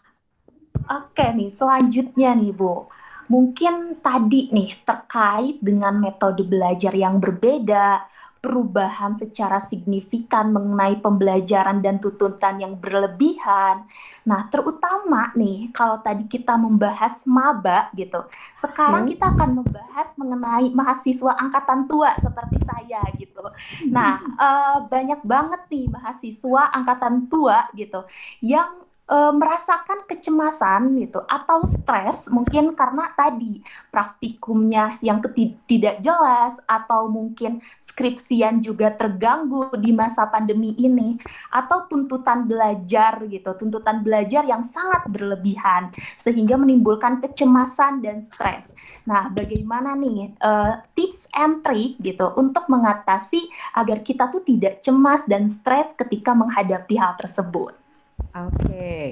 oke 0.88 1.12
okay 1.12 1.36
nih 1.36 1.52
selanjutnya 1.52 2.32
nih 2.32 2.56
Bu 2.56 2.88
Mungkin 3.28 4.00
tadi 4.00 4.48
nih 4.48 4.88
terkait 4.88 5.60
dengan 5.60 6.00
metode 6.00 6.48
belajar 6.48 6.96
yang 6.96 7.20
berbeda, 7.20 8.08
perubahan 8.48 9.12
secara 9.20 9.60
signifikan 9.68 10.48
mengenai 10.48 10.96
pembelajaran 11.04 11.84
dan 11.84 12.00
tuntutan 12.00 12.56
yang 12.56 12.80
berlebihan. 12.80 13.84
Nah, 14.24 14.48
terutama 14.48 15.28
nih 15.36 15.68
kalau 15.76 16.00
tadi 16.00 16.24
kita 16.24 16.56
membahas 16.56 17.20
maba 17.28 17.92
gitu. 17.92 18.24
Sekarang 18.56 19.04
hmm. 19.04 19.12
kita 19.12 19.36
akan 19.36 19.50
membahas 19.60 20.08
mengenai 20.16 20.72
mahasiswa 20.72 21.36
angkatan 21.36 21.84
tua 21.84 22.16
seperti 22.16 22.56
saya 22.64 23.04
gitu. 23.20 23.44
Nah, 23.92 24.16
uh, 24.40 24.76
banyak 24.88 25.20
banget 25.28 25.60
nih 25.68 25.84
mahasiswa 25.92 26.62
angkatan 26.72 27.28
tua 27.28 27.68
gitu 27.76 28.08
yang 28.40 28.87
e, 29.08 29.16
merasakan 29.32 30.04
kecemasan 30.04 31.00
gitu 31.00 31.24
atau 31.24 31.64
stres 31.66 32.28
mungkin 32.28 32.76
karena 32.76 33.10
tadi 33.16 33.64
praktikumnya 33.88 35.00
yang 35.00 35.24
tidak 35.64 36.04
jelas 36.04 36.54
atau 36.68 37.08
mungkin 37.08 37.64
skripsian 37.88 38.60
juga 38.60 38.92
terganggu 38.92 39.72
di 39.80 39.90
masa 39.96 40.28
pandemi 40.28 40.76
ini 40.76 41.16
atau 41.50 41.88
tuntutan 41.88 42.44
belajar 42.44 43.24
gitu 43.26 43.56
tuntutan 43.56 44.04
belajar 44.04 44.44
yang 44.44 44.62
sangat 44.68 45.08
berlebihan 45.08 45.90
sehingga 46.22 46.54
menimbulkan 46.60 47.24
kecemasan 47.24 48.04
dan 48.04 48.22
stres. 48.28 48.68
Nah, 49.08 49.32
bagaimana 49.32 49.96
nih 49.96 50.36
uh, 50.44 50.84
tips 50.92 51.26
and 51.32 51.64
trick 51.64 51.96
gitu 51.98 52.28
untuk 52.36 52.68
mengatasi 52.68 53.48
agar 53.72 54.04
kita 54.04 54.28
tuh 54.28 54.44
tidak 54.44 54.84
cemas 54.84 55.24
dan 55.24 55.48
stres 55.48 55.88
ketika 55.96 56.36
menghadapi 56.36 56.94
hal 57.00 57.16
tersebut? 57.16 57.87
Oke. 58.18 58.58
Okay. 58.66 59.04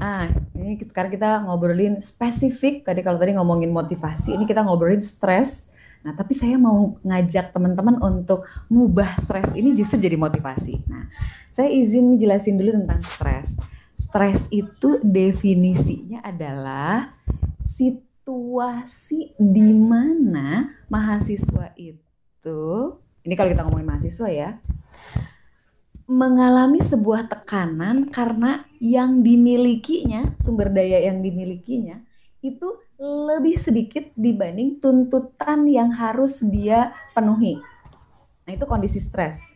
Ah, 0.00 0.32
ini 0.56 0.80
sekarang 0.80 1.12
kita 1.12 1.44
ngobrolin 1.44 2.00
spesifik. 2.00 2.88
Tadi 2.88 3.04
kalau 3.04 3.20
tadi 3.20 3.36
ngomongin 3.36 3.68
motivasi, 3.68 4.32
ini 4.32 4.48
kita 4.48 4.64
ngobrolin 4.64 5.04
stres. 5.04 5.68
Nah, 6.00 6.16
tapi 6.16 6.32
saya 6.32 6.56
mau 6.56 6.96
ngajak 7.04 7.52
teman-teman 7.52 8.00
untuk 8.00 8.40
ngubah 8.72 9.20
stres 9.20 9.52
ini 9.52 9.76
justru 9.76 10.00
jadi 10.00 10.16
motivasi. 10.16 10.88
Nah, 10.88 11.12
saya 11.52 11.68
izin 11.68 12.16
jelasin 12.16 12.56
dulu 12.56 12.80
tentang 12.80 13.04
stres. 13.04 13.52
Stres 14.00 14.48
itu 14.48 14.96
definisinya 15.04 16.24
adalah 16.24 17.12
situasi 17.60 19.36
di 19.36 19.76
mana 19.76 20.72
mahasiswa 20.88 21.76
itu, 21.76 22.62
ini 23.28 23.34
kalau 23.36 23.52
kita 23.52 23.68
ngomongin 23.68 23.92
mahasiswa 23.92 24.28
ya, 24.32 24.56
mengalami 26.10 26.82
sebuah 26.82 27.30
tekanan 27.30 28.10
karena 28.10 28.66
yang 28.82 29.22
dimilikinya, 29.22 30.34
sumber 30.42 30.66
daya 30.74 31.06
yang 31.06 31.22
dimilikinya 31.22 32.02
itu 32.42 32.82
lebih 32.98 33.54
sedikit 33.54 34.10
dibanding 34.18 34.82
tuntutan 34.82 35.70
yang 35.70 35.94
harus 35.94 36.42
dia 36.42 36.90
penuhi. 37.14 37.62
Nah, 38.42 38.52
itu 38.52 38.66
kondisi 38.66 38.98
stres. 38.98 39.54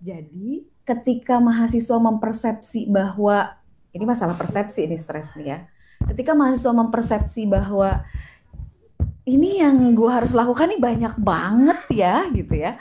Jadi, 0.00 0.64
ketika 0.88 1.36
mahasiswa 1.36 2.00
mempersepsi 2.00 2.88
bahwa 2.88 3.60
ini 3.92 4.04
masalah 4.08 4.40
persepsi 4.40 4.88
ini 4.88 4.96
stres 4.96 5.36
nih 5.36 5.46
ya. 5.52 5.58
Ketika 6.08 6.32
mahasiswa 6.32 6.72
mempersepsi 6.72 7.44
bahwa 7.44 8.06
ini 9.28 9.60
yang 9.60 9.92
gue 9.92 10.08
harus 10.08 10.32
lakukan 10.32 10.72
nih 10.72 10.80
banyak 10.80 11.14
banget 11.20 11.80
ya 11.92 12.24
gitu 12.32 12.56
ya 12.56 12.80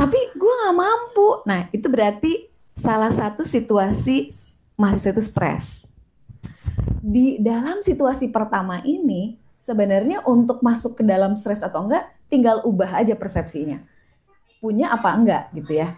tapi 0.00 0.16
gue 0.32 0.52
nggak 0.64 0.76
mampu. 0.80 1.44
Nah 1.44 1.68
itu 1.76 1.84
berarti 1.92 2.48
salah 2.72 3.12
satu 3.12 3.44
situasi 3.44 4.32
mahasiswa 4.80 5.12
itu 5.12 5.20
stres. 5.20 5.64
Di 7.04 7.36
dalam 7.36 7.84
situasi 7.84 8.32
pertama 8.32 8.80
ini 8.80 9.36
sebenarnya 9.60 10.24
untuk 10.24 10.64
masuk 10.64 10.96
ke 10.96 11.04
dalam 11.04 11.36
stres 11.36 11.60
atau 11.60 11.84
enggak 11.84 12.08
tinggal 12.32 12.64
ubah 12.64 13.04
aja 13.04 13.12
persepsinya. 13.12 13.84
Punya 14.64 14.88
apa 14.88 15.12
enggak 15.12 15.52
gitu 15.52 15.76
ya. 15.76 15.92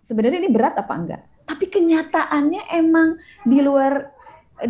Sebenarnya 0.00 0.40
ini 0.40 0.48
berat 0.48 0.80
apa 0.80 0.94
enggak? 0.96 1.22
Tapi 1.44 1.68
kenyataannya 1.68 2.72
emang 2.72 3.20
di 3.44 3.60
luar 3.60 4.08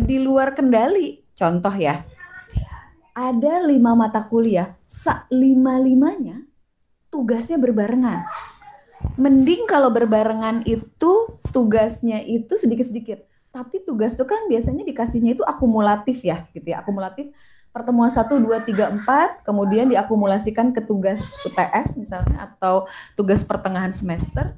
di 0.03 0.19
luar 0.19 0.51
kendali. 0.51 1.23
Contoh 1.31 1.71
ya 1.79 2.03
ada 3.13 3.61
lima 3.63 3.93
mata 3.93 4.25
kuliah 4.25 4.73
lima 5.29 5.77
limanya 5.77 6.41
tugasnya 7.13 7.61
berbarengan. 7.61 8.25
Mending 9.21 9.69
kalau 9.69 9.93
berbarengan 9.93 10.65
itu 10.65 11.37
tugasnya 11.53 12.25
itu 12.25 12.57
sedikit-sedikit. 12.57 13.29
Tapi 13.53 13.85
tugas 13.85 14.17
itu 14.17 14.25
kan 14.25 14.49
biasanya 14.49 14.81
dikasihnya 14.81 15.37
itu 15.37 15.45
akumulatif 15.45 16.25
ya, 16.25 16.49
gitu 16.57 16.73
ya. 16.73 16.81
Akumulatif 16.81 17.29
pertemuan 17.69 18.09
1 18.09 18.25
2 18.25 18.69
3 18.69 19.05
4 19.05 19.45
kemudian 19.45 19.89
diakumulasikan 19.89 20.73
ke 20.73 20.81
tugas 20.85 21.33
UTS 21.45 21.97
misalnya 21.97 22.49
atau 22.49 22.89
tugas 23.13 23.45
pertengahan 23.45 23.93
semester. 23.93 24.57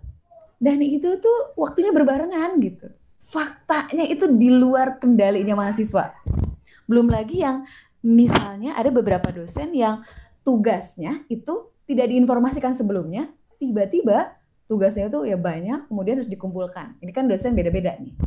Dan 0.55 0.79
itu 0.79 1.19
tuh 1.19 1.51
waktunya 1.59 1.91
berbarengan 1.91 2.55
gitu. 2.63 2.87
Faktanya 3.19 4.07
itu 4.07 4.31
di 4.31 4.47
luar 4.47 4.95
kendalinya 4.95 5.59
mahasiswa. 5.59 6.15
Belum 6.87 7.11
lagi 7.11 7.43
yang 7.43 7.67
misalnya 7.99 8.77
ada 8.79 8.93
beberapa 8.93 9.27
dosen 9.33 9.75
yang 9.75 9.99
tugasnya 10.45 11.25
itu 11.27 11.74
tidak 11.85 12.09
diinformasikan 12.09 12.73
sebelumnya, 12.73 13.29
tiba-tiba 13.61 14.33
tugasnya 14.65 15.09
itu 15.09 15.29
ya 15.29 15.37
banyak, 15.37 15.89
kemudian 15.89 16.17
harus 16.21 16.29
dikumpulkan. 16.29 16.97
Ini 17.01 17.11
kan 17.13 17.29
dosen 17.29 17.53
beda-beda 17.53 17.93
nih. 18.01 18.17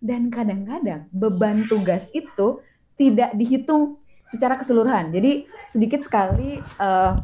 Dan 0.00 0.32
kadang-kadang 0.32 1.10
beban 1.12 1.68
tugas 1.68 2.08
itu 2.16 2.64
tidak 2.96 3.36
dihitung 3.36 4.00
secara 4.24 4.56
keseluruhan. 4.56 5.12
Jadi 5.12 5.48
sedikit 5.68 6.00
sekali 6.04 6.60
uh, 6.80 7.16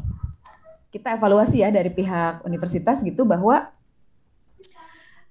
kita 0.93 1.19
evaluasi 1.19 1.59
ya 1.59 1.69
dari 1.69 1.91
pihak 1.91 2.45
universitas 2.47 3.03
gitu 3.03 3.27
bahwa 3.27 3.67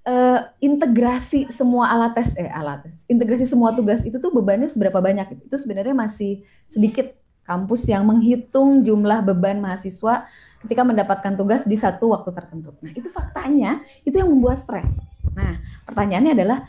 uh, 0.05 0.39
integrasi 0.61 1.49
semua 1.49 1.89
alat 1.89 2.13
tes 2.13 2.37
eh 2.37 2.47
alat 2.53 2.85
tes 2.85 3.03
integrasi 3.09 3.49
semua 3.49 3.73
tugas 3.73 4.05
itu 4.05 4.21
tuh 4.21 4.29
bebannya 4.29 4.69
seberapa 4.69 5.01
banyak 5.01 5.49
itu 5.49 5.57
sebenarnya 5.57 5.97
masih 5.97 6.45
sedikit 6.69 7.17
kampus 7.45 7.85
yang 7.85 8.03
menghitung 8.03 8.81
jumlah 8.81 9.21
beban 9.21 9.61
mahasiswa 9.61 10.25
ketika 10.65 10.81
mendapatkan 10.81 11.37
tugas 11.37 11.61
di 11.61 11.77
satu 11.77 12.11
waktu 12.11 12.33
tertentu. 12.33 12.73
Nah, 12.81 12.91
itu 12.97 13.07
faktanya, 13.13 13.85
itu 14.01 14.17
yang 14.17 14.33
membuat 14.33 14.57
stres. 14.57 14.89
Nah, 15.37 15.61
pertanyaannya 15.85 16.33
adalah, 16.33 16.59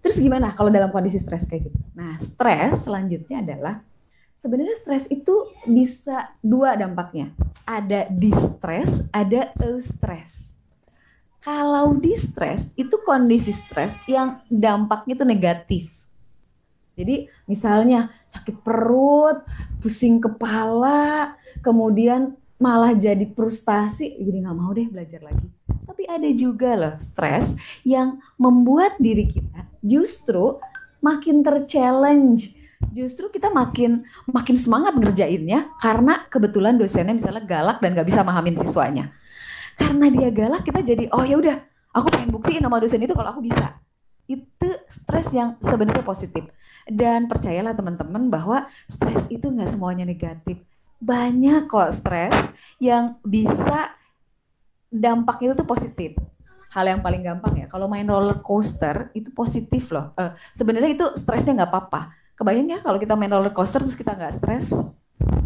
terus 0.00 0.16
gimana 0.16 0.56
kalau 0.56 0.72
dalam 0.72 0.88
kondisi 0.88 1.20
stres 1.20 1.44
kayak 1.44 1.68
gitu? 1.68 1.78
Nah, 1.92 2.16
stres 2.16 2.88
selanjutnya 2.88 3.44
adalah, 3.44 3.84
sebenarnya 4.40 4.76
stres 4.80 5.04
itu 5.12 5.52
bisa 5.68 6.32
dua 6.40 6.80
dampaknya. 6.80 7.36
Ada 7.68 8.08
distress, 8.08 9.04
ada 9.12 9.52
eustress. 9.60 10.56
Kalau 11.44 11.94
distress, 12.00 12.72
itu 12.74 12.96
kondisi 13.04 13.52
stres 13.52 14.00
yang 14.08 14.40
dampaknya 14.48 15.12
itu 15.14 15.26
negatif 15.28 15.95
jadi 16.96 17.28
misalnya 17.44 18.08
sakit 18.24 18.64
perut, 18.64 19.44
pusing 19.84 20.16
kepala, 20.16 21.36
kemudian 21.60 22.32
malah 22.56 22.96
jadi 22.96 23.28
frustasi, 23.36 24.16
jadi 24.16 24.48
nggak 24.48 24.56
mau 24.56 24.72
deh 24.72 24.88
belajar 24.88 25.20
lagi. 25.20 25.44
Tapi 25.84 26.08
ada 26.08 26.28
juga 26.32 26.72
loh 26.72 26.96
stres 26.96 27.52
yang 27.84 28.16
membuat 28.40 28.96
diri 28.96 29.28
kita 29.28 29.68
justru 29.84 30.56
makin 31.04 31.44
terchallenge. 31.44 32.56
Justru 32.96 33.28
kita 33.28 33.52
makin 33.52 34.04
makin 34.24 34.56
semangat 34.56 34.96
ngerjainnya 34.96 35.68
karena 35.76 36.24
kebetulan 36.32 36.80
dosennya 36.80 37.12
misalnya 37.12 37.44
galak 37.44 37.80
dan 37.84 37.92
nggak 37.92 38.08
bisa 38.08 38.24
memahamin 38.24 38.56
siswanya. 38.56 39.12
Karena 39.76 40.08
dia 40.08 40.32
galak 40.32 40.64
kita 40.64 40.80
jadi 40.80 41.12
oh 41.12 41.24
ya 41.24 41.36
udah 41.36 41.56
aku 41.92 42.08
pengen 42.08 42.32
buktiin 42.32 42.64
sama 42.64 42.80
dosen 42.80 43.04
itu 43.04 43.12
kalau 43.12 43.36
aku 43.36 43.44
bisa. 43.44 43.76
Itu 44.24 44.80
stres 44.88 45.28
yang 45.36 45.60
sebenarnya 45.60 46.00
positif 46.00 46.48
dan 46.86 47.26
percayalah 47.26 47.74
teman-teman 47.74 48.30
bahwa 48.30 48.70
stres 48.86 49.26
itu 49.26 49.50
nggak 49.50 49.74
semuanya 49.74 50.06
negatif. 50.06 50.62
Banyak 51.02 51.66
kok 51.66 51.92
stres 51.92 52.32
yang 52.78 53.18
bisa 53.26 53.92
dampaknya 54.88 55.52
itu 55.52 55.56
tuh 55.60 55.68
positif. 55.68 56.10
Hal 56.70 56.86
yang 56.86 57.00
paling 57.02 57.24
gampang 57.24 57.56
ya, 57.56 57.66
kalau 57.66 57.88
main 57.90 58.06
roller 58.06 58.38
coaster 58.40 59.10
itu 59.16 59.32
positif 59.34 59.90
loh. 59.90 60.12
Uh, 60.14 60.32
Sebenarnya 60.54 60.92
itu 60.92 61.06
stresnya 61.18 61.64
nggak 61.64 61.70
apa-apa. 61.72 62.12
Kebayang 62.36 62.68
ya 62.68 62.78
kalau 62.84 63.00
kita 63.00 63.16
main 63.16 63.32
roller 63.32 63.52
coaster 63.52 63.80
terus 63.80 63.96
kita 63.96 64.12
nggak 64.12 64.34
stres? 64.36 64.70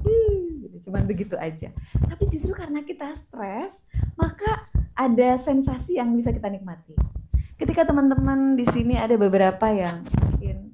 Gitu, 0.02 0.90
cuman 0.90 1.06
begitu 1.06 1.38
aja. 1.38 1.70
Tapi 2.02 2.24
justru 2.28 2.50
karena 2.50 2.82
kita 2.82 3.14
stres, 3.14 3.78
maka 4.18 4.58
ada 4.98 5.38
sensasi 5.38 6.02
yang 6.02 6.10
bisa 6.18 6.34
kita 6.34 6.50
nikmati. 6.50 6.98
Ketika 7.54 7.86
teman-teman 7.86 8.58
di 8.58 8.66
sini 8.66 8.98
ada 8.98 9.14
beberapa 9.14 9.70
yang 9.70 10.02
mungkin 10.02 10.69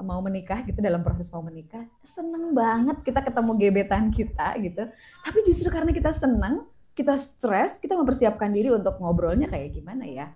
mau 0.00 0.18
menikah 0.24 0.64
gitu 0.64 0.80
dalam 0.80 1.04
proses 1.04 1.28
mau 1.28 1.44
menikah 1.44 1.84
seneng 2.00 2.56
banget 2.56 3.04
kita 3.04 3.20
ketemu 3.20 3.50
gebetan 3.60 4.08
kita 4.08 4.56
gitu. 4.62 4.84
Tapi 5.24 5.38
justru 5.44 5.68
karena 5.68 5.92
kita 5.92 6.10
seneng 6.14 6.64
kita 6.92 7.16
stres 7.16 7.80
kita 7.80 7.96
mempersiapkan 7.96 8.52
diri 8.52 8.72
untuk 8.72 8.96
ngobrolnya 9.00 9.48
kayak 9.48 9.76
gimana 9.76 10.04
ya? 10.08 10.32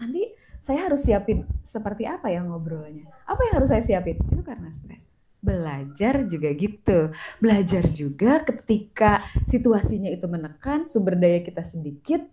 Nanti 0.00 0.32
saya 0.64 0.88
harus 0.88 1.04
siapin 1.04 1.44
seperti 1.60 2.08
apa 2.08 2.32
ya 2.32 2.40
ngobrolnya? 2.40 3.04
Apa 3.28 3.40
yang 3.48 3.54
harus 3.60 3.68
saya 3.68 3.84
siapin? 3.84 4.16
Itu 4.24 4.40
karena 4.40 4.72
stres 4.72 5.04
belajar 5.44 6.24
juga 6.24 6.48
gitu. 6.56 7.12
Belajar 7.36 7.84
juga 7.92 8.40
ketika 8.40 9.20
situasinya 9.44 10.08
itu 10.08 10.24
menekan 10.24 10.88
sumber 10.88 11.20
daya 11.20 11.44
kita 11.44 11.60
sedikit 11.60 12.24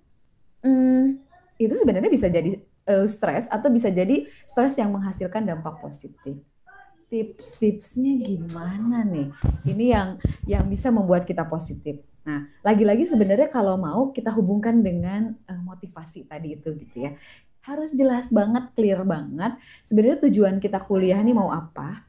hmm, 0.63 1.19
itu 1.59 1.73
sebenarnya 1.75 2.07
bisa 2.09 2.31
jadi 2.31 2.57
uh, 2.87 3.05
stres 3.05 3.45
atau 3.51 3.69
bisa 3.69 3.91
jadi 3.91 4.25
stres 4.47 4.79
yang 4.79 4.89
menghasilkan 4.93 5.45
dampak 5.45 5.77
positif 5.83 6.39
tips-tipsnya 7.11 8.23
gimana 8.23 9.03
nih? 9.03 9.27
Ini 9.67 9.85
yang 9.91 10.09
yang 10.47 10.63
bisa 10.71 10.87
membuat 10.87 11.27
kita 11.27 11.43
positif. 11.43 11.99
Nah, 12.23 12.47
lagi-lagi 12.63 13.03
sebenarnya 13.03 13.51
kalau 13.51 13.75
mau 13.75 14.15
kita 14.15 14.31
hubungkan 14.31 14.79
dengan 14.79 15.35
uh, 15.51 15.61
motivasi 15.61 16.23
tadi 16.23 16.55
itu 16.55 16.71
gitu 16.79 17.11
ya. 17.11 17.11
Harus 17.61 17.93
jelas 17.93 18.31
banget, 18.33 18.71
clear 18.73 19.03
banget 19.03 19.59
sebenarnya 19.83 20.23
tujuan 20.25 20.57
kita 20.63 20.79
kuliah 20.87 21.19
ini 21.19 21.35
mau 21.35 21.51
apa. 21.51 22.07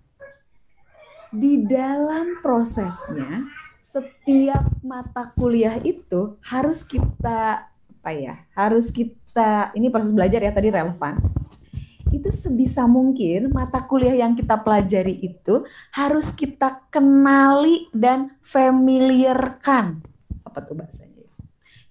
Di 1.34 1.66
dalam 1.66 2.38
prosesnya 2.38 3.50
setiap 3.82 4.64
mata 4.86 5.28
kuliah 5.34 5.76
itu 5.82 6.38
harus 6.46 6.86
kita 6.86 7.66
apa 7.66 8.10
ya? 8.14 8.38
Harus 8.54 8.94
kita 8.94 9.74
ini 9.74 9.90
proses 9.90 10.14
belajar 10.14 10.44
ya 10.44 10.52
tadi 10.54 10.70
relevan 10.70 11.18
itu 12.12 12.28
sebisa 12.28 12.84
mungkin 12.84 13.48
mata 13.50 13.80
kuliah 13.88 14.12
yang 14.12 14.36
kita 14.36 14.60
pelajari 14.60 15.16
itu 15.24 15.64
harus 15.90 16.28
kita 16.30 16.84
kenali 16.92 17.88
dan 17.96 18.36
familiarkan. 18.44 20.04
Apa 20.44 20.60
tuh 20.60 20.76
bahasanya? 20.76 21.12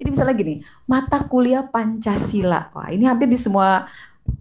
Jadi 0.02 0.10
misalnya 0.18 0.34
gini, 0.34 0.56
mata 0.90 1.22
kuliah 1.30 1.62
Pancasila. 1.62 2.74
Wah, 2.74 2.90
ini 2.90 3.06
hampir 3.06 3.30
di 3.30 3.38
semua 3.38 3.86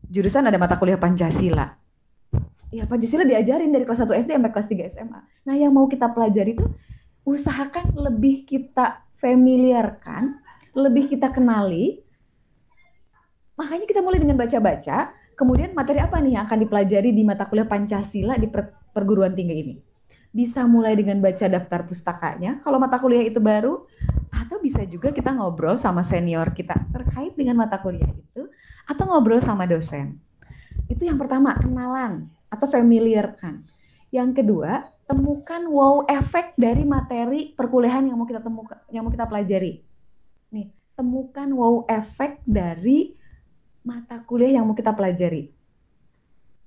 jurusan 0.08 0.48
ada 0.48 0.56
mata 0.56 0.80
kuliah 0.80 0.96
Pancasila. 0.96 1.76
Ya, 2.72 2.88
Pancasila 2.88 3.28
diajarin 3.28 3.68
dari 3.68 3.84
kelas 3.84 4.00
1 4.00 4.24
SD 4.24 4.30
sampai 4.40 4.52
kelas 4.56 4.68
3 4.72 4.88
SMA. 4.88 5.20
Nah, 5.20 5.54
yang 5.60 5.76
mau 5.76 5.84
kita 5.84 6.08
pelajari 6.16 6.56
itu 6.56 6.64
usahakan 7.28 7.92
lebih 7.92 8.48
kita 8.48 9.04
familiarkan, 9.20 10.40
lebih 10.72 11.12
kita 11.12 11.28
kenali. 11.28 12.00
Makanya 13.60 13.84
kita 13.84 14.00
mulai 14.00 14.16
dengan 14.16 14.40
baca-baca, 14.40 15.12
Kemudian 15.40 15.72
materi 15.72 16.04
apa 16.04 16.20
nih 16.20 16.36
yang 16.36 16.44
akan 16.44 16.58
dipelajari 16.68 17.16
di 17.16 17.24
mata 17.24 17.48
kuliah 17.48 17.64
Pancasila 17.64 18.36
di 18.36 18.44
per 18.44 18.76
perguruan 18.92 19.32
tinggi 19.32 19.56
ini? 19.56 19.74
bisa 20.30 20.62
mulai 20.62 20.94
dengan 20.94 21.18
baca 21.18 21.42
daftar 21.50 21.82
pustakanya 21.90 22.62
kalau 22.62 22.78
mata 22.78 23.02
kuliah 23.02 23.26
itu 23.26 23.42
baru 23.42 23.82
atau 24.30 24.62
bisa 24.62 24.86
juga 24.86 25.10
kita 25.10 25.34
ngobrol 25.34 25.74
sama 25.74 26.06
senior 26.06 26.54
kita 26.54 26.78
terkait 26.94 27.34
dengan 27.34 27.66
mata 27.66 27.82
kuliah 27.82 28.06
itu 28.14 28.46
atau 28.86 29.04
ngobrol 29.10 29.42
sama 29.42 29.66
dosen. 29.66 30.18
Itu 30.86 31.06
yang 31.06 31.18
pertama, 31.18 31.54
kenalan 31.58 32.30
atau 32.50 32.66
familiar 32.66 33.34
kan. 33.38 33.62
Yang 34.10 34.42
kedua, 34.42 34.90
temukan 35.06 35.62
wow 35.70 36.02
efek 36.06 36.58
dari 36.58 36.82
materi 36.82 37.54
perkuliahan 37.54 38.10
yang 38.10 38.18
mau 38.18 38.26
kita 38.26 38.42
temukan, 38.42 38.78
yang 38.90 39.06
mau 39.06 39.14
kita 39.14 39.26
pelajari. 39.26 39.82
Nih, 40.50 40.70
temukan 40.98 41.46
wow 41.54 41.86
efek 41.86 42.42
dari 42.42 43.14
mata 43.84 44.20
kuliah 44.24 44.60
yang 44.60 44.68
mau 44.68 44.76
kita 44.76 44.92
pelajari. 44.92 45.50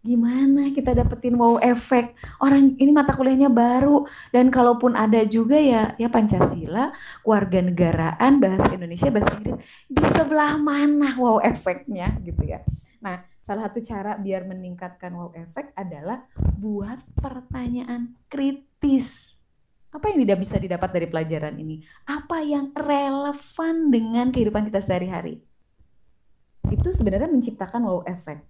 Gimana 0.04 0.68
kita 0.76 0.92
dapetin 0.92 1.40
wow 1.40 1.64
efek 1.64 2.12
orang 2.44 2.76
ini 2.76 2.92
mata 2.92 3.16
kuliahnya 3.16 3.48
baru. 3.48 4.04
Dan 4.36 4.52
kalaupun 4.52 5.00
ada 5.00 5.24
juga 5.24 5.56
ya 5.56 5.96
ya 5.96 6.12
Pancasila 6.12 6.92
keluarga 7.24 7.64
negaraan 7.64 8.44
bahasa 8.44 8.68
Indonesia 8.76 9.08
bahasa 9.08 9.32
Inggris 9.40 9.64
di 9.88 10.04
sebelah 10.12 10.60
mana 10.60 11.16
wow 11.16 11.40
efeknya 11.40 12.20
gitu 12.20 12.44
ya. 12.44 12.60
Nah 13.00 13.24
salah 13.48 13.72
satu 13.72 13.80
cara 13.80 14.20
biar 14.20 14.44
meningkatkan 14.44 15.16
wow 15.16 15.32
efek 15.40 15.72
adalah 15.72 16.28
buat 16.60 17.00
pertanyaan 17.16 18.12
kritis. 18.28 19.40
Apa 19.88 20.12
yang 20.12 20.28
tidak 20.28 20.44
bisa 20.44 20.60
didapat 20.60 20.90
dari 20.92 21.08
pelajaran 21.08 21.56
ini? 21.56 21.80
Apa 22.12 22.44
yang 22.44 22.76
relevan 22.76 23.88
dengan 23.88 24.36
kehidupan 24.36 24.68
kita 24.68 24.84
sehari-hari 24.84 25.53
itu 26.72 26.90
sebenarnya 26.96 27.28
menciptakan 27.28 27.82
wow 27.84 28.02
efek 28.08 28.44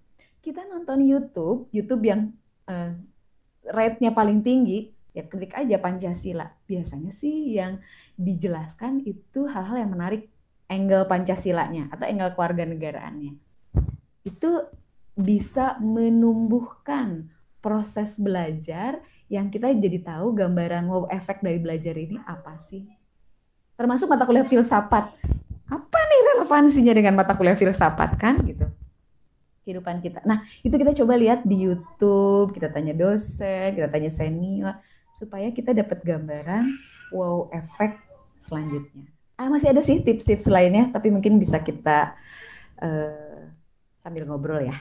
kita 0.43 0.67
nonton 0.67 0.99
YouTube, 1.08 1.71
YouTube 1.71 2.04
yang 2.04 2.36
uh, 2.67 2.91
rate-nya 3.63 4.12
paling 4.12 4.43
tinggi, 4.43 4.91
ya 5.15 5.23
ketik 5.23 5.56
aja 5.56 5.80
Pancasila. 5.80 6.52
Biasanya 6.67 7.15
sih 7.15 7.56
yang 7.56 7.80
dijelaskan 8.19 9.08
itu 9.08 9.47
hal-hal 9.47 9.88
yang 9.88 9.95
menarik 9.95 10.28
angle 10.67 11.08
Pancasilanya 11.08 11.88
atau 11.95 12.04
angle 12.04 12.36
keluarga 12.36 12.67
negaraannya. 12.67 13.39
Itu 14.28 14.67
bisa 15.15 15.80
menumbuhkan 15.80 17.32
proses 17.63 18.19
belajar 18.19 18.99
yang 19.32 19.47
kita 19.47 19.71
jadi 19.71 20.04
tahu 20.04 20.36
gambaran 20.36 20.91
wow 20.91 21.08
efek 21.08 21.39
dari 21.39 21.63
belajar 21.63 21.95
ini 21.95 22.19
apa 22.28 22.60
sih. 22.60 22.84
Termasuk 23.80 24.12
mata 24.12 24.28
kuliah 24.28 24.43
filsafat. 24.43 25.15
Apa 25.73 25.99
nih 26.05 26.19
relevansinya 26.38 26.93
dengan 26.93 27.17
mata 27.17 27.33
kuliah 27.33 27.57
filsafat 27.57 28.13
kan 28.21 28.38
gitu 28.45 28.69
kehidupan 29.63 30.03
kita. 30.03 30.19
Nah, 30.27 30.43
itu 30.59 30.75
kita 30.75 30.91
coba 30.91 31.15
lihat 31.15 31.47
di 31.47 31.71
YouTube, 31.71 32.51
kita 32.51 32.67
tanya 32.67 32.91
dosen, 32.91 33.71
kita 33.73 33.88
tanya 33.88 34.12
senior, 34.12 34.75
supaya 35.15 35.49
kita 35.55 35.71
dapat 35.71 36.03
gambaran 36.03 36.67
wow 37.15 37.47
efek 37.55 37.95
selanjutnya. 38.38 39.07
Ah, 39.39 39.47
masih 39.49 39.71
ada 39.71 39.81
sih 39.81 40.03
tips-tips 40.03 40.51
lainnya, 40.51 40.91
tapi 40.91 41.09
mungkin 41.09 41.39
bisa 41.39 41.57
kita 41.63 42.13
uh, 42.83 43.49
sambil 44.03 44.27
ngobrol 44.27 44.62
ya. 44.62 44.75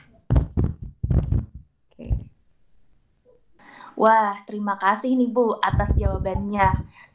Oke. 1.88 2.12
Wah, 3.96 4.42
terima 4.44 4.76
kasih 4.76 5.14
nih 5.14 5.30
Bu 5.30 5.56
atas 5.62 5.94
jawabannya. 5.94 6.68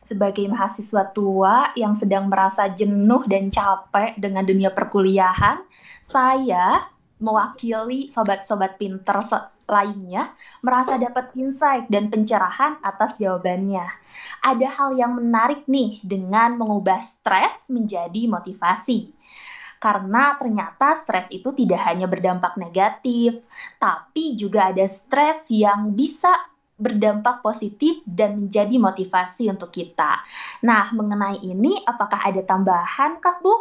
Sebagai 0.07 0.47
mahasiswa 0.47 1.11
tua 1.11 1.75
yang 1.75 1.91
sedang 1.91 2.31
merasa 2.31 2.71
jenuh 2.71 3.27
dan 3.27 3.51
capek 3.51 4.15
dengan 4.15 4.47
dunia 4.47 4.71
perkuliahan, 4.71 5.67
saya 6.07 6.87
mewakili 7.19 8.07
sobat-sobat 8.07 8.79
pinter 8.79 9.19
lainnya 9.67 10.31
merasa 10.63 10.95
dapat 10.95 11.35
insight 11.35 11.91
dan 11.91 12.07
pencerahan 12.07 12.79
atas 12.79 13.19
jawabannya. 13.19 13.83
Ada 14.39 14.67
hal 14.79 14.95
yang 14.95 15.19
menarik 15.19 15.67
nih 15.67 15.99
dengan 16.07 16.55
mengubah 16.55 17.03
stres 17.03 17.67
menjadi 17.67 18.31
motivasi. 18.31 19.11
Karena 19.77 20.33
ternyata 20.39 21.03
stres 21.05 21.29
itu 21.29 21.53
tidak 21.53 21.85
hanya 21.85 22.09
berdampak 22.09 22.57
negatif, 22.57 23.37
tapi 23.77 24.33
juga 24.33 24.73
ada 24.73 24.87
stres 24.89 25.45
yang 25.51 25.93
bisa 25.93 26.33
berdampak 26.77 27.41
positif 27.41 27.99
dan 28.05 28.45
menjadi 28.45 28.77
motivasi 28.77 29.49
untuk 29.49 29.73
kita. 29.73 30.21
Nah, 30.61 30.93
mengenai 30.93 31.41
ini 31.41 31.81
apakah 31.83 32.21
ada 32.21 32.39
tambahan 32.45 33.17
Kak 33.17 33.41
Bu? 33.41 33.53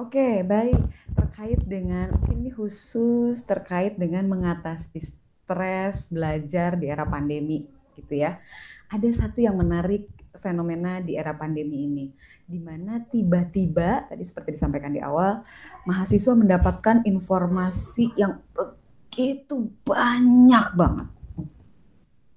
Oke, 0.00 0.40
baik 0.40 0.80
terkait 1.12 1.60
dengan 1.68 2.08
ini 2.32 2.48
khusus 2.48 3.44
terkait 3.44 4.00
dengan 4.00 4.24
mengatasi 4.24 5.12
stres 5.12 6.08
belajar 6.08 6.80
di 6.80 6.88
era 6.88 7.04
pandemi 7.04 7.68
gitu 8.00 8.16
ya. 8.16 8.40
Ada 8.88 9.26
satu 9.26 9.44
yang 9.44 9.60
menarik 9.60 10.08
fenomena 10.40 11.04
di 11.04 11.20
era 11.20 11.36
pandemi 11.36 11.84
ini 11.84 12.06
di 12.48 12.58
mana 12.58 12.98
tiba-tiba 13.04 14.08
tadi 14.08 14.24
seperti 14.24 14.56
disampaikan 14.56 14.90
di 14.90 15.04
awal 15.04 15.44
mahasiswa 15.84 16.32
mendapatkan 16.32 17.04
informasi 17.04 18.16
yang 18.16 18.40
begitu 18.56 19.68
banyak 19.84 20.66
banget. 20.74 21.19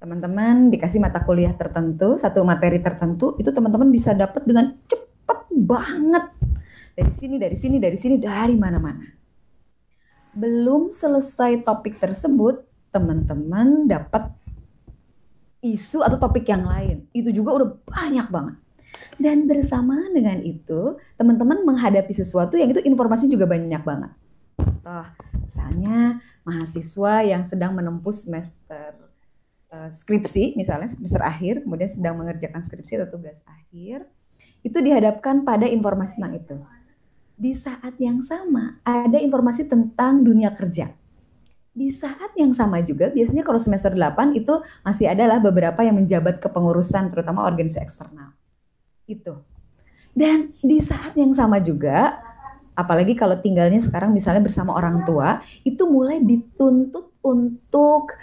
Teman-teman 0.03 0.67
dikasih 0.67 0.99
mata 0.99 1.23
kuliah 1.23 1.55
tertentu, 1.55 2.19
satu 2.19 2.43
materi 2.43 2.75
tertentu 2.83 3.39
itu 3.39 3.55
teman-teman 3.55 3.87
bisa 3.87 4.11
dapat 4.11 4.43
dengan 4.43 4.75
cepat 4.83 5.47
banget 5.55 6.27
dari 6.91 7.07
sini, 7.07 7.39
dari 7.39 7.55
sini, 7.55 7.79
dari 7.79 7.95
sini, 7.95 8.19
dari 8.19 8.51
mana-mana. 8.59 9.07
Belum 10.35 10.91
selesai 10.91 11.63
topik 11.63 12.03
tersebut, 12.03 12.67
teman-teman 12.91 13.87
dapat 13.87 14.27
isu 15.63 16.03
atau 16.03 16.19
topik 16.19 16.51
yang 16.51 16.67
lain. 16.67 17.07
Itu 17.15 17.31
juga 17.31 17.63
udah 17.63 17.69
banyak 17.87 18.27
banget. 18.27 18.59
Dan 19.15 19.47
bersamaan 19.47 20.11
dengan 20.11 20.43
itu, 20.43 20.99
teman-teman 21.15 21.63
menghadapi 21.63 22.11
sesuatu 22.11 22.59
yang 22.59 22.75
itu 22.75 22.83
informasi 22.83 23.31
juga 23.31 23.47
banyak 23.47 23.79
banget. 23.87 24.11
Contoh, 24.59 25.07
misalnya 25.39 26.19
mahasiswa 26.43 27.23
yang 27.23 27.47
sedang 27.47 27.71
menempuh 27.71 28.11
semester 28.11 29.02
uh, 29.73 29.89
skripsi, 29.89 30.53
misalnya 30.53 30.85
semester 30.85 31.25
akhir, 31.25 31.65
kemudian 31.65 31.89
sedang 31.89 32.21
mengerjakan 32.21 32.61
skripsi 32.61 33.01
atau 33.01 33.17
tugas 33.17 33.41
akhir, 33.49 34.05
itu 34.61 34.77
dihadapkan 34.77 35.41
pada 35.41 35.65
informasi 35.65 36.21
tentang 36.21 36.37
itu 36.37 36.55
di 37.33 37.51
saat 37.57 37.97
yang 37.97 38.21
sama 38.21 38.77
ada 38.85 39.17
informasi 39.17 39.65
tentang 39.65 40.21
dunia 40.21 40.53
kerja. 40.53 40.93
Di 41.73 41.89
saat 41.89 42.37
yang 42.37 42.53
sama 42.53 42.85
juga 42.85 43.09
biasanya 43.09 43.41
kalau 43.41 43.57
semester 43.57 43.89
8 43.89 44.37
itu 44.37 44.61
masih 44.85 45.09
adalah 45.09 45.41
beberapa 45.41 45.81
yang 45.81 45.97
menjabat 45.97 46.37
kepengurusan 46.37 47.09
terutama 47.09 47.49
organisasi 47.49 47.81
eksternal. 47.81 48.37
Itu. 49.09 49.41
Dan 50.13 50.53
di 50.61 50.77
saat 50.77 51.17
yang 51.17 51.33
sama 51.33 51.57
juga 51.57 52.21
apalagi 52.77 53.17
kalau 53.17 53.33
tinggalnya 53.41 53.81
sekarang 53.81 54.13
misalnya 54.13 54.45
bersama 54.45 54.77
orang 54.77 55.01
tua 55.01 55.41
itu 55.65 55.81
mulai 55.89 56.21
dituntut 56.21 57.09
untuk 57.25 58.13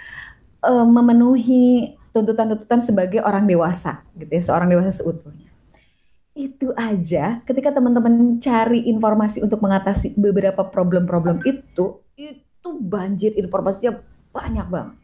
uh, 0.65 0.87
memenuhi 0.87 1.97
tuntutan-tuntutan 2.11 2.83
sebagai 2.83 3.23
orang 3.23 3.47
dewasa 3.47 4.03
gitu 4.19 4.31
ya, 4.31 4.43
seorang 4.43 4.69
dewasa 4.71 4.91
seutuhnya. 4.91 5.49
Itu 6.35 6.73
aja 6.79 7.43
ketika 7.45 7.75
teman-teman 7.75 8.39
cari 8.39 8.87
informasi 8.87 9.43
untuk 9.43 9.61
mengatasi 9.61 10.15
beberapa 10.15 10.63
problem-problem 10.67 11.43
itu 11.47 12.01
itu 12.15 12.71
banjir 12.81 13.35
informasinya 13.37 13.99
banyak 14.31 14.67
banget. 14.71 14.97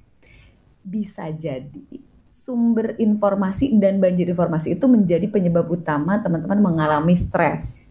Bisa 0.86 1.28
jadi 1.34 1.82
sumber 2.26 2.98
informasi 2.98 3.70
dan 3.78 4.02
banjir 4.02 4.26
informasi 4.26 4.74
itu 4.74 4.86
menjadi 4.90 5.30
penyebab 5.30 5.66
utama 5.70 6.18
teman-teman 6.18 6.58
mengalami 6.58 7.14
stres. 7.14 7.86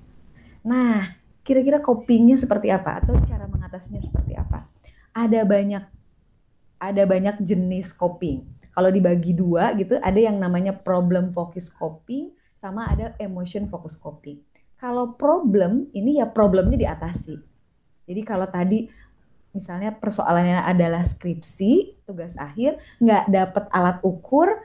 Nah 0.64 1.16
kira-kira 1.46 1.80
copingnya 1.80 2.36
seperti 2.36 2.68
apa 2.74 3.04
atau 3.04 3.16
cara 3.24 3.48
mengatasinya 3.48 4.02
seperti 4.04 4.36
apa? 4.36 4.68
Ada 5.16 5.48
banyak 5.48 5.95
ada 6.92 7.04
banyak 7.08 7.42
jenis 7.42 7.96
coping 7.96 8.46
kalau 8.76 8.92
dibagi 8.92 9.32
dua 9.32 9.72
gitu 9.80 9.96
ada 10.04 10.20
yang 10.20 10.36
namanya 10.36 10.76
problem 10.76 11.32
focus 11.32 11.72
coping 11.72 12.36
sama 12.60 12.92
ada 12.92 13.16
emotion 13.24 13.72
focus 13.72 13.96
coping. 13.96 14.44
Kalau 14.76 15.16
problem 15.16 15.88
ini 15.96 16.20
ya 16.20 16.28
problemnya 16.28 16.76
diatasi. 16.76 17.40
Jadi 18.04 18.22
kalau 18.28 18.44
tadi 18.52 18.92
misalnya 19.56 19.96
persoalannya 19.96 20.68
adalah 20.68 21.08
skripsi, 21.08 22.04
tugas 22.04 22.36
akhir, 22.36 22.76
nggak 23.00 23.32
dapet 23.32 23.64
alat 23.72 24.04
ukur, 24.04 24.60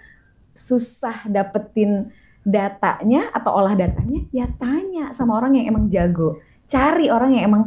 susah 0.50 1.30
dapetin 1.30 2.10
datanya 2.42 3.30
atau 3.30 3.54
olah 3.54 3.78
datanya, 3.78 4.26
ya 4.34 4.50
tanya 4.58 5.14
sama 5.14 5.38
orang 5.38 5.62
yang 5.62 5.70
emang 5.70 5.86
jago. 5.86 6.42
Cari 6.66 7.06
orang 7.14 7.38
yang 7.38 7.44
emang 7.46 7.62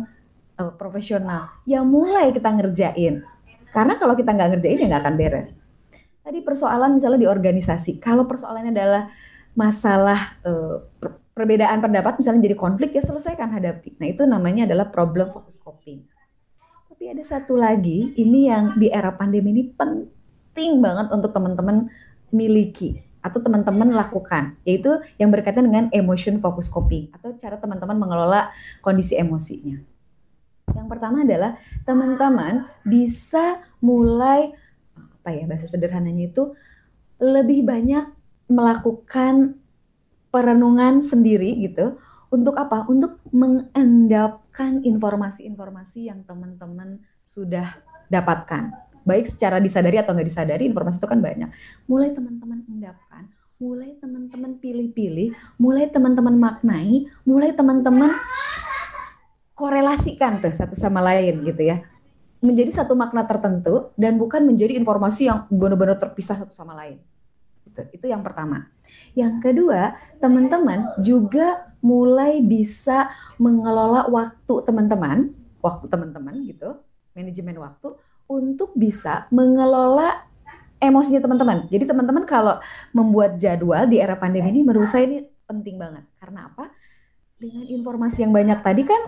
uh, 0.60 0.76
profesional. 0.76 1.56
Ya 1.63 1.80
mulai 1.88 2.36
kita 2.36 2.52
ngerjain. 2.52 3.24
Karena 3.74 3.98
kalau 3.98 4.14
kita 4.14 4.30
nggak 4.30 4.50
ngerjain 4.56 4.78
ya 4.78 4.88
nggak 4.94 5.04
akan 5.04 5.16
beres. 5.18 5.58
Tadi 6.22 6.40
persoalan 6.46 6.94
misalnya 6.94 7.26
di 7.26 7.28
organisasi. 7.28 7.98
Kalau 7.98 8.30
persoalannya 8.30 8.72
adalah 8.72 9.10
masalah 9.58 10.38
uh, 10.46 10.86
perbedaan 11.34 11.82
pendapat 11.82 12.22
misalnya 12.22 12.46
jadi 12.46 12.58
konflik 12.58 12.94
ya 12.94 13.02
selesaikan 13.02 13.50
hadapi. 13.50 13.98
Nah 13.98 14.08
itu 14.08 14.24
namanya 14.30 14.70
adalah 14.70 14.94
problem 14.94 15.28
focus 15.34 15.58
coping. 15.58 16.06
Tapi 16.88 17.10
ada 17.10 17.24
satu 17.26 17.58
lagi 17.58 18.14
ini 18.16 18.48
yang 18.48 18.78
di 18.78 18.94
era 18.94 19.12
pandemi 19.12 19.52
ini 19.52 19.74
penting 19.74 20.80
banget 20.80 21.10
untuk 21.10 21.34
teman-teman 21.34 21.90
miliki 22.30 23.02
atau 23.24 23.40
teman-teman 23.40 23.96
lakukan, 23.96 24.60
yaitu 24.68 25.00
yang 25.16 25.32
berkaitan 25.32 25.66
dengan 25.66 25.88
emotion 25.96 26.38
focus 26.44 26.68
coping 26.68 27.08
atau 27.16 27.32
cara 27.40 27.56
teman-teman 27.56 27.96
mengelola 27.96 28.52
kondisi 28.84 29.16
emosinya. 29.16 29.80
Yang 30.74 30.88
pertama 30.90 31.22
adalah 31.22 31.58
teman-teman 31.86 32.68
bisa 32.86 33.62
mulai 33.80 34.54
apa 34.98 35.30
ya 35.32 35.48
bahasa 35.48 35.72
sederhananya 35.72 36.28
itu 36.28 36.52
lebih 37.22 37.64
banyak 37.64 38.12
melakukan 38.52 39.56
perenungan 40.34 41.00
sendiri 41.00 41.56
gitu. 41.64 41.96
Untuk 42.34 42.58
apa? 42.58 42.90
Untuk 42.90 43.22
mengendapkan 43.30 44.82
informasi-informasi 44.82 46.10
yang 46.10 46.26
teman-teman 46.26 46.98
sudah 47.22 47.78
dapatkan. 48.10 48.74
Baik 49.06 49.30
secara 49.30 49.62
disadari 49.62 50.02
atau 50.02 50.18
nggak 50.18 50.28
disadari 50.28 50.66
informasi 50.66 50.98
itu 50.98 51.08
kan 51.08 51.22
banyak. 51.22 51.54
Mulai 51.86 52.10
teman-teman 52.18 52.66
endapkan 52.66 53.30
mulai 53.64 53.96
teman-teman 54.02 54.60
pilih-pilih 54.60 55.32
mulai 55.56 55.88
teman-teman 55.88 56.36
maknai 56.36 57.08
mulai 57.24 57.56
teman-teman 57.56 58.12
korelasikan 59.54 60.42
tuh 60.42 60.54
satu 60.54 60.76
sama 60.78 61.02
lain 61.02 61.46
gitu 61.46 61.63
ya 61.63 61.86
menjadi 62.44 62.84
satu 62.84 62.94
makna 62.98 63.24
tertentu 63.24 63.96
dan 63.96 64.20
bukan 64.20 64.44
menjadi 64.44 64.76
informasi 64.76 65.32
yang 65.32 65.48
benar-benar 65.48 65.96
terpisah 65.96 66.44
satu 66.44 66.52
sama 66.52 66.76
lain 66.76 67.00
itu 67.63 67.82
itu 67.96 68.06
yang 68.12 68.22
pertama 68.22 68.68
yang 69.18 69.39
kedua 69.39 69.96
teman-teman 70.20 70.92
juga 71.02 71.72
mulai 71.80 72.44
bisa 72.44 73.10
mengelola 73.39 74.10
waktu 74.12 74.54
teman-teman 74.66 75.32
waktu 75.63 75.86
teman-teman 75.88 76.36
gitu 76.46 76.78
manajemen 77.16 77.58
waktu 77.62 77.96
untuk 78.28 78.74
bisa 78.74 79.30
mengelola 79.30 80.26
emosinya 80.84 81.24
teman-teman. 81.24 81.58
Jadi 81.72 81.88
teman-teman 81.88 82.24
kalau 82.28 82.60
membuat 82.92 83.39
jadwal 83.39 83.88
di 83.88 84.04
era 84.04 84.20
pandemi 84.20 84.52
ini 84.52 84.62
menurut 84.68 84.89
saya 84.89 85.08
ini 85.08 85.24
penting 85.48 85.80
banget. 85.80 86.04
Karena 86.20 86.52
apa? 86.52 86.68
Dengan 87.39 87.63
informasi 87.68 88.28
yang 88.28 88.34
banyak 88.36 88.60
tadi 88.60 88.84
kan 88.84 89.02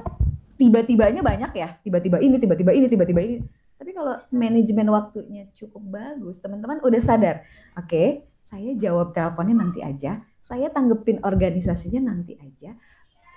tiba-tibanya 0.55 1.21
banyak 1.21 1.51
ya. 1.55 1.69
Tiba-tiba 1.83 2.17
ini, 2.19 2.35
tiba-tiba 2.39 2.71
ini, 2.71 2.87
tiba-tiba 2.87 3.21
ini. 3.21 3.37
Tapi 3.75 3.91
kalau 3.91 4.15
manajemen 4.31 4.87
waktunya 4.91 5.51
cukup 5.51 5.83
bagus, 5.83 6.39
teman-teman 6.39 6.79
udah 6.79 7.01
sadar. 7.03 7.43
Oke, 7.75 7.87
okay, 7.87 8.07
saya 8.39 8.71
jawab 8.79 9.11
teleponnya 9.11 9.55
nanti 9.55 9.83
aja. 9.83 10.23
Saya 10.39 10.71
tanggepin 10.71 11.19
organisasinya 11.25 12.13
nanti 12.13 12.37
aja 12.39 12.77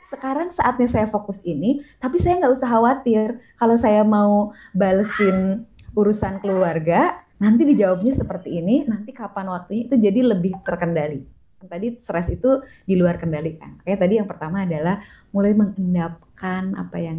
sekarang 0.08 0.48
saatnya 0.48 0.88
saya 0.88 1.04
fokus 1.04 1.44
ini, 1.44 1.84
tapi 2.00 2.16
saya 2.16 2.40
nggak 2.40 2.54
usah 2.56 2.68
khawatir 2.70 3.44
kalau 3.60 3.76
saya 3.76 4.00
mau 4.06 4.56
balesin 4.72 5.68
urusan 5.92 6.40
keluarga, 6.40 7.20
nanti 7.36 7.68
dijawabnya 7.68 8.16
seperti 8.16 8.56
ini, 8.56 8.88
nanti 8.88 9.12
kapan 9.12 9.52
waktunya 9.52 9.84
itu 9.84 9.94
jadi 10.00 10.20
lebih 10.32 10.56
terkendali. 10.64 11.28
Tadi 11.58 11.98
stres 11.98 12.30
itu 12.30 12.62
di 12.86 12.94
luar 12.94 13.18
kendali 13.18 13.58
kan. 13.58 13.82
Kayak 13.82 13.98
tadi 14.06 14.14
yang 14.22 14.28
pertama 14.30 14.62
adalah 14.62 15.02
mulai 15.34 15.52
mengendapkan 15.58 16.78
apa 16.78 17.02
yang 17.02 17.18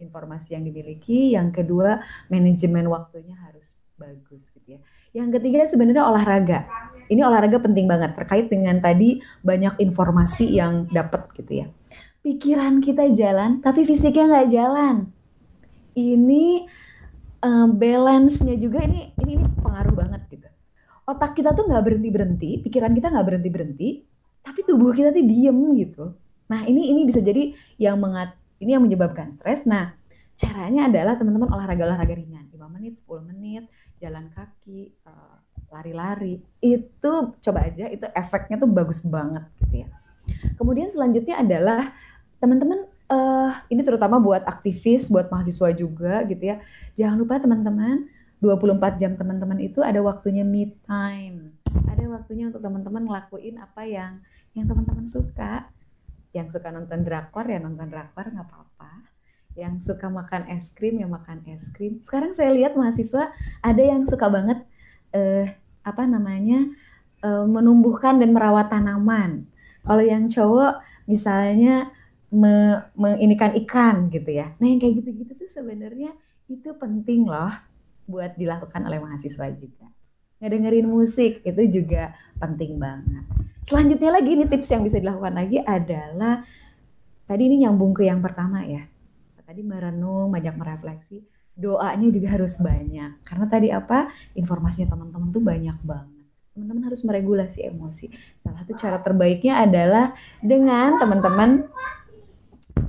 informasi 0.00 0.56
yang 0.56 0.64
dimiliki, 0.64 1.36
yang 1.36 1.52
kedua 1.52 2.00
manajemen 2.32 2.88
waktunya 2.88 3.36
harus 3.36 3.76
bagus 4.00 4.48
gitu 4.56 4.76
ya. 4.76 4.80
Yang 5.12 5.40
ketiga 5.40 5.68
sebenarnya 5.68 6.08
olahraga. 6.08 6.64
Ini 7.10 7.20
olahraga 7.26 7.58
penting 7.60 7.90
banget 7.90 8.16
terkait 8.16 8.46
dengan 8.48 8.78
tadi 8.78 9.20
banyak 9.44 9.76
informasi 9.82 10.56
yang 10.56 10.86
dapat 10.88 11.26
gitu 11.36 11.66
ya 11.66 11.68
pikiran 12.20 12.84
kita 12.84 13.08
jalan 13.16 13.64
tapi 13.64 13.88
fisiknya 13.88 14.28
nggak 14.28 14.50
jalan 14.52 14.96
ini 15.96 16.68
um, 17.40 17.76
balance-nya 17.76 18.56
juga 18.60 18.84
ini, 18.84 19.12
ini 19.24 19.40
ini 19.40 19.46
pengaruh 19.64 19.94
banget 19.96 20.22
otak 21.10 21.34
kita 21.34 21.50
tuh 21.52 21.66
nggak 21.66 21.82
berhenti 21.82 22.08
berhenti 22.08 22.50
pikiran 22.62 22.94
kita 22.94 23.10
nggak 23.10 23.26
berhenti 23.26 23.50
berhenti 23.50 23.88
tapi 24.40 24.64
tubuh 24.64 24.94
kita 24.94 25.12
tuh 25.12 25.24
diem 25.26 25.58
gitu. 25.76 26.04
Nah 26.48 26.64
ini 26.64 26.90
ini 26.94 27.04
bisa 27.04 27.20
jadi 27.20 27.52
yang 27.76 28.00
mengat 28.00 28.32
ini 28.62 28.72
yang 28.72 28.82
menyebabkan 28.84 29.34
stres. 29.34 29.68
Nah 29.68 29.92
caranya 30.38 30.88
adalah 30.88 31.20
teman-teman 31.20 31.52
olahraga 31.52 31.84
olahraga 31.84 32.14
ringan. 32.16 32.48
5 32.48 32.56
menit 32.72 32.96
10 33.04 33.28
menit 33.28 33.64
jalan 34.00 34.32
kaki 34.32 34.96
uh, 35.04 35.36
lari-lari. 35.68 36.40
Itu 36.64 37.36
coba 37.36 37.68
aja 37.68 37.92
itu 37.92 38.08
efeknya 38.16 38.56
tuh 38.56 38.70
bagus 38.70 39.04
banget 39.04 39.44
gitu 39.66 39.84
ya. 39.84 39.88
Kemudian 40.56 40.88
selanjutnya 40.88 41.42
adalah 41.42 41.92
teman-teman 42.40 42.88
uh, 43.12 43.52
ini 43.68 43.84
terutama 43.84 44.16
buat 44.16 44.40
aktivis, 44.48 45.12
buat 45.12 45.28
mahasiswa 45.28 45.68
juga 45.76 46.24
gitu 46.24 46.56
ya. 46.56 46.56
Jangan 46.96 47.16
lupa 47.20 47.36
teman-teman 47.36 48.08
24 48.40 48.96
jam 48.96 49.12
teman-teman 49.20 49.60
itu 49.60 49.84
ada 49.84 50.00
waktunya 50.00 50.42
me 50.42 50.72
time. 50.88 51.60
Ada 51.86 52.08
waktunya 52.08 52.48
untuk 52.48 52.64
teman-teman 52.64 53.04
ngelakuin 53.04 53.60
apa 53.60 53.84
yang 53.84 54.24
yang 54.56 54.64
teman-teman 54.64 55.04
suka. 55.04 55.68
Yang 56.32 56.58
suka 56.58 56.72
nonton 56.72 57.04
drakor 57.04 57.44
ya 57.44 57.60
nonton 57.60 57.92
drakor 57.92 58.32
nggak 58.32 58.48
apa-apa. 58.48 59.12
Yang 59.52 59.92
suka 59.92 60.08
makan 60.08 60.48
es 60.48 60.72
krim 60.72 60.96
ya 60.96 61.04
makan 61.04 61.44
es 61.52 61.68
krim. 61.68 62.00
Sekarang 62.00 62.32
saya 62.32 62.48
lihat 62.56 62.80
mahasiswa 62.80 63.28
ada 63.60 63.82
yang 63.84 64.08
suka 64.08 64.32
banget 64.32 64.64
eh, 65.12 65.52
apa 65.84 66.08
namanya 66.08 66.64
eh, 67.20 67.44
menumbuhkan 67.44 68.16
dan 68.16 68.32
merawat 68.32 68.72
tanaman. 68.72 69.44
Kalau 69.84 70.00
yang 70.00 70.32
cowok 70.32 70.80
misalnya 71.04 71.92
me, 72.32 72.88
menginikan 72.96 73.52
ikan 73.66 74.08
gitu 74.08 74.32
ya. 74.32 74.56
Nah 74.56 74.64
yang 74.64 74.80
kayak 74.80 75.04
gitu-gitu 75.04 75.36
tuh 75.36 75.50
sebenarnya 75.50 76.16
itu 76.48 76.72
penting 76.80 77.28
loh 77.28 77.69
buat 78.10 78.34
dilakukan 78.34 78.82
oleh 78.82 78.98
mahasiswa 78.98 79.46
juga. 79.54 79.86
Ngedengerin 80.42 80.88
musik 80.90 81.46
itu 81.46 81.62
juga 81.70 82.16
penting 82.42 82.80
banget. 82.80 83.22
Selanjutnya 83.68 84.10
lagi 84.10 84.30
ini 84.34 84.44
tips 84.50 84.68
yang 84.74 84.82
bisa 84.82 84.98
dilakukan 84.98 85.36
lagi 85.36 85.62
adalah 85.62 86.42
tadi 87.30 87.42
ini 87.46 87.62
nyambung 87.62 87.94
ke 87.94 88.08
yang 88.08 88.18
pertama 88.18 88.66
ya. 88.66 88.82
Tadi 89.46 89.66
merenung, 89.66 90.30
banyak 90.30 90.54
merefleksi. 90.54 91.26
Doanya 91.58 92.08
juga 92.10 92.28
harus 92.34 92.54
banyak. 92.58 93.26
Karena 93.26 93.46
tadi 93.50 93.68
apa? 93.74 94.10
Informasinya 94.38 94.94
teman-teman 94.94 95.28
tuh 95.34 95.42
banyak 95.42 95.78
banget. 95.82 96.26
Teman-teman 96.54 96.86
harus 96.86 97.02
meregulasi 97.02 97.66
emosi. 97.66 98.10
Salah 98.38 98.62
satu 98.62 98.78
cara 98.78 99.02
terbaiknya 99.02 99.58
adalah 99.62 100.14
dengan 100.38 100.96
teman-teman 101.02 101.66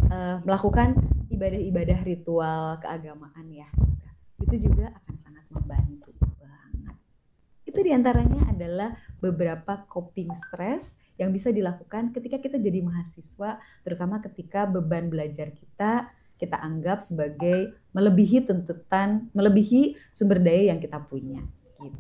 uh, 0.08 0.38
melakukan 0.46 0.94
ibadah-ibadah 1.34 2.00
ritual 2.06 2.78
keagamaan 2.78 3.46
ya. 3.50 3.70
Itu 4.42 4.56
juga 4.58 4.92
akan 4.92 5.16
sangat 5.22 5.46
membantu 5.54 6.10
banget. 6.42 6.96
Itu 7.64 7.80
di 7.86 7.92
antaranya 7.94 8.52
adalah 8.52 8.98
beberapa 9.22 9.86
coping 9.88 10.34
stress 10.34 10.98
yang 11.22 11.30
bisa 11.30 11.54
dilakukan 11.54 12.12
ketika 12.12 12.42
kita 12.42 12.58
jadi 12.58 12.82
mahasiswa, 12.82 13.62
terutama 13.86 14.18
ketika 14.20 14.66
beban 14.66 15.08
belajar 15.08 15.54
kita 15.54 16.10
kita 16.42 16.58
anggap 16.58 17.06
sebagai 17.06 17.78
melebihi 17.94 18.42
tuntutan, 18.50 19.30
melebihi 19.38 19.94
sumber 20.10 20.42
daya 20.42 20.74
yang 20.74 20.82
kita 20.82 20.98
punya. 20.98 21.46
Gitu. 21.78 22.00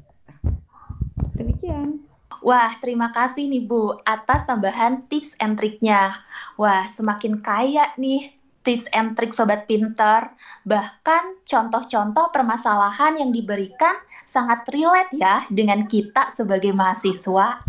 Demikian. 1.37 2.01
Wah, 2.41 2.73
terima 2.81 3.13
kasih 3.13 3.45
nih 3.45 3.69
Bu 3.69 4.01
atas 4.01 4.49
tambahan 4.49 5.05
tips 5.05 5.29
and 5.37 5.61
triknya. 5.61 6.25
Wah, 6.57 6.89
semakin 6.97 7.37
kaya 7.37 7.93
nih 8.01 8.33
tips 8.61 8.85
and 8.95 9.13
trik 9.17 9.33
Sobat 9.35 9.65
Pinter. 9.65 10.33
Bahkan 10.65 11.45
contoh-contoh 11.45 12.29
permasalahan 12.29 13.17
yang 13.19 13.29
diberikan 13.33 13.97
sangat 14.31 14.63
relate 14.71 15.11
ya 15.11 15.43
dengan 15.51 15.85
kita 15.89 16.31
sebagai 16.33 16.71
mahasiswa. 16.71 17.59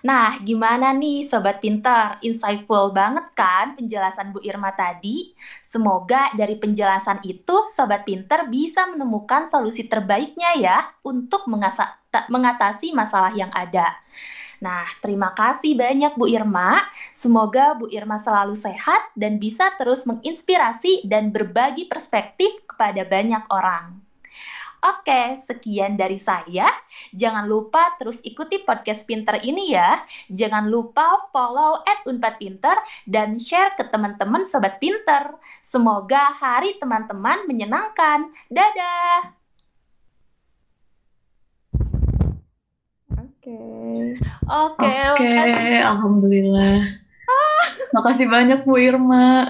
Nah, 0.00 0.40
gimana 0.40 0.96
nih 0.96 1.28
Sobat 1.28 1.60
Pinter? 1.60 2.16
Insightful 2.24 2.88
banget 2.96 3.36
kan 3.36 3.76
penjelasan 3.76 4.32
Bu 4.32 4.40
Irma 4.40 4.72
tadi? 4.72 5.36
Semoga 5.68 6.32
dari 6.32 6.56
penjelasan 6.56 7.20
itu 7.20 7.68
Sobat 7.76 8.08
Pinter 8.08 8.48
bisa 8.48 8.88
menemukan 8.88 9.52
solusi 9.52 9.84
terbaiknya 9.84 10.56
ya 10.56 10.78
untuk 11.04 11.44
mengatasi 12.32 12.96
masalah 12.96 13.36
yang 13.36 13.52
ada. 13.52 13.92
Nah, 14.60 14.84
terima 15.00 15.32
kasih 15.32 15.72
banyak 15.72 16.20
Bu 16.20 16.28
Irma. 16.28 16.84
Semoga 17.16 17.72
Bu 17.80 17.88
Irma 17.88 18.20
selalu 18.20 18.60
sehat 18.60 19.08
dan 19.16 19.40
bisa 19.40 19.72
terus 19.80 20.04
menginspirasi 20.04 21.08
dan 21.08 21.32
berbagi 21.32 21.88
perspektif 21.88 22.52
kepada 22.68 23.08
banyak 23.08 23.40
orang. 23.48 24.04
Oke, 24.80 25.44
sekian 25.44 26.00
dari 26.00 26.16
saya. 26.16 26.68
Jangan 27.12 27.44
lupa 27.44 28.00
terus 28.00 28.16
ikuti 28.24 28.64
podcast 28.64 29.04
Pinter 29.04 29.36
ini 29.44 29.76
ya. 29.76 30.00
Jangan 30.32 30.72
lupa 30.72 31.28
follow 31.28 31.84
at 31.84 32.00
Unpad 32.08 32.40
Pinter 32.40 32.76
dan 33.04 33.36
share 33.36 33.76
ke 33.76 33.84
teman-teman 33.92 34.48
Sobat 34.48 34.80
Pinter. 34.80 35.36
Semoga 35.68 36.32
hari 36.32 36.80
teman-teman 36.80 37.44
menyenangkan. 37.44 38.32
Dadah! 38.48 39.39
Oke. 43.20 43.60
Oke, 44.48 44.92
Oke, 45.12 45.32
alhamdulillah. 45.84 46.80
Makasih 47.92 48.26
banyak 48.30 48.64
Bu 48.64 48.80
Irma. 48.80 49.44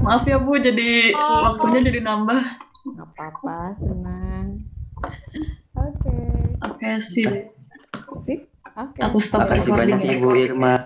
Maaf 0.00 0.24
ya 0.24 0.40
Bu, 0.40 0.56
jadi 0.56 1.12
oh. 1.12 1.52
waktunya 1.52 1.92
jadi 1.92 2.00
nambah. 2.00 2.40
Gak 2.96 3.08
apa-apa, 3.14 3.76
senang. 3.76 4.64
Oke. 5.76 6.08
Okay. 6.08 6.26
Oke, 6.64 6.78
okay, 6.80 6.94
sip. 7.04 7.32
Sip. 8.24 8.40
Oke. 8.80 8.98
Aku 9.04 9.18
stop 9.20 9.44
Makasih 9.44 9.76
recording 9.76 10.00
banyak 10.00 10.08
ya. 10.08 10.12
Ibu 10.16 10.28
Irma. 10.40 10.74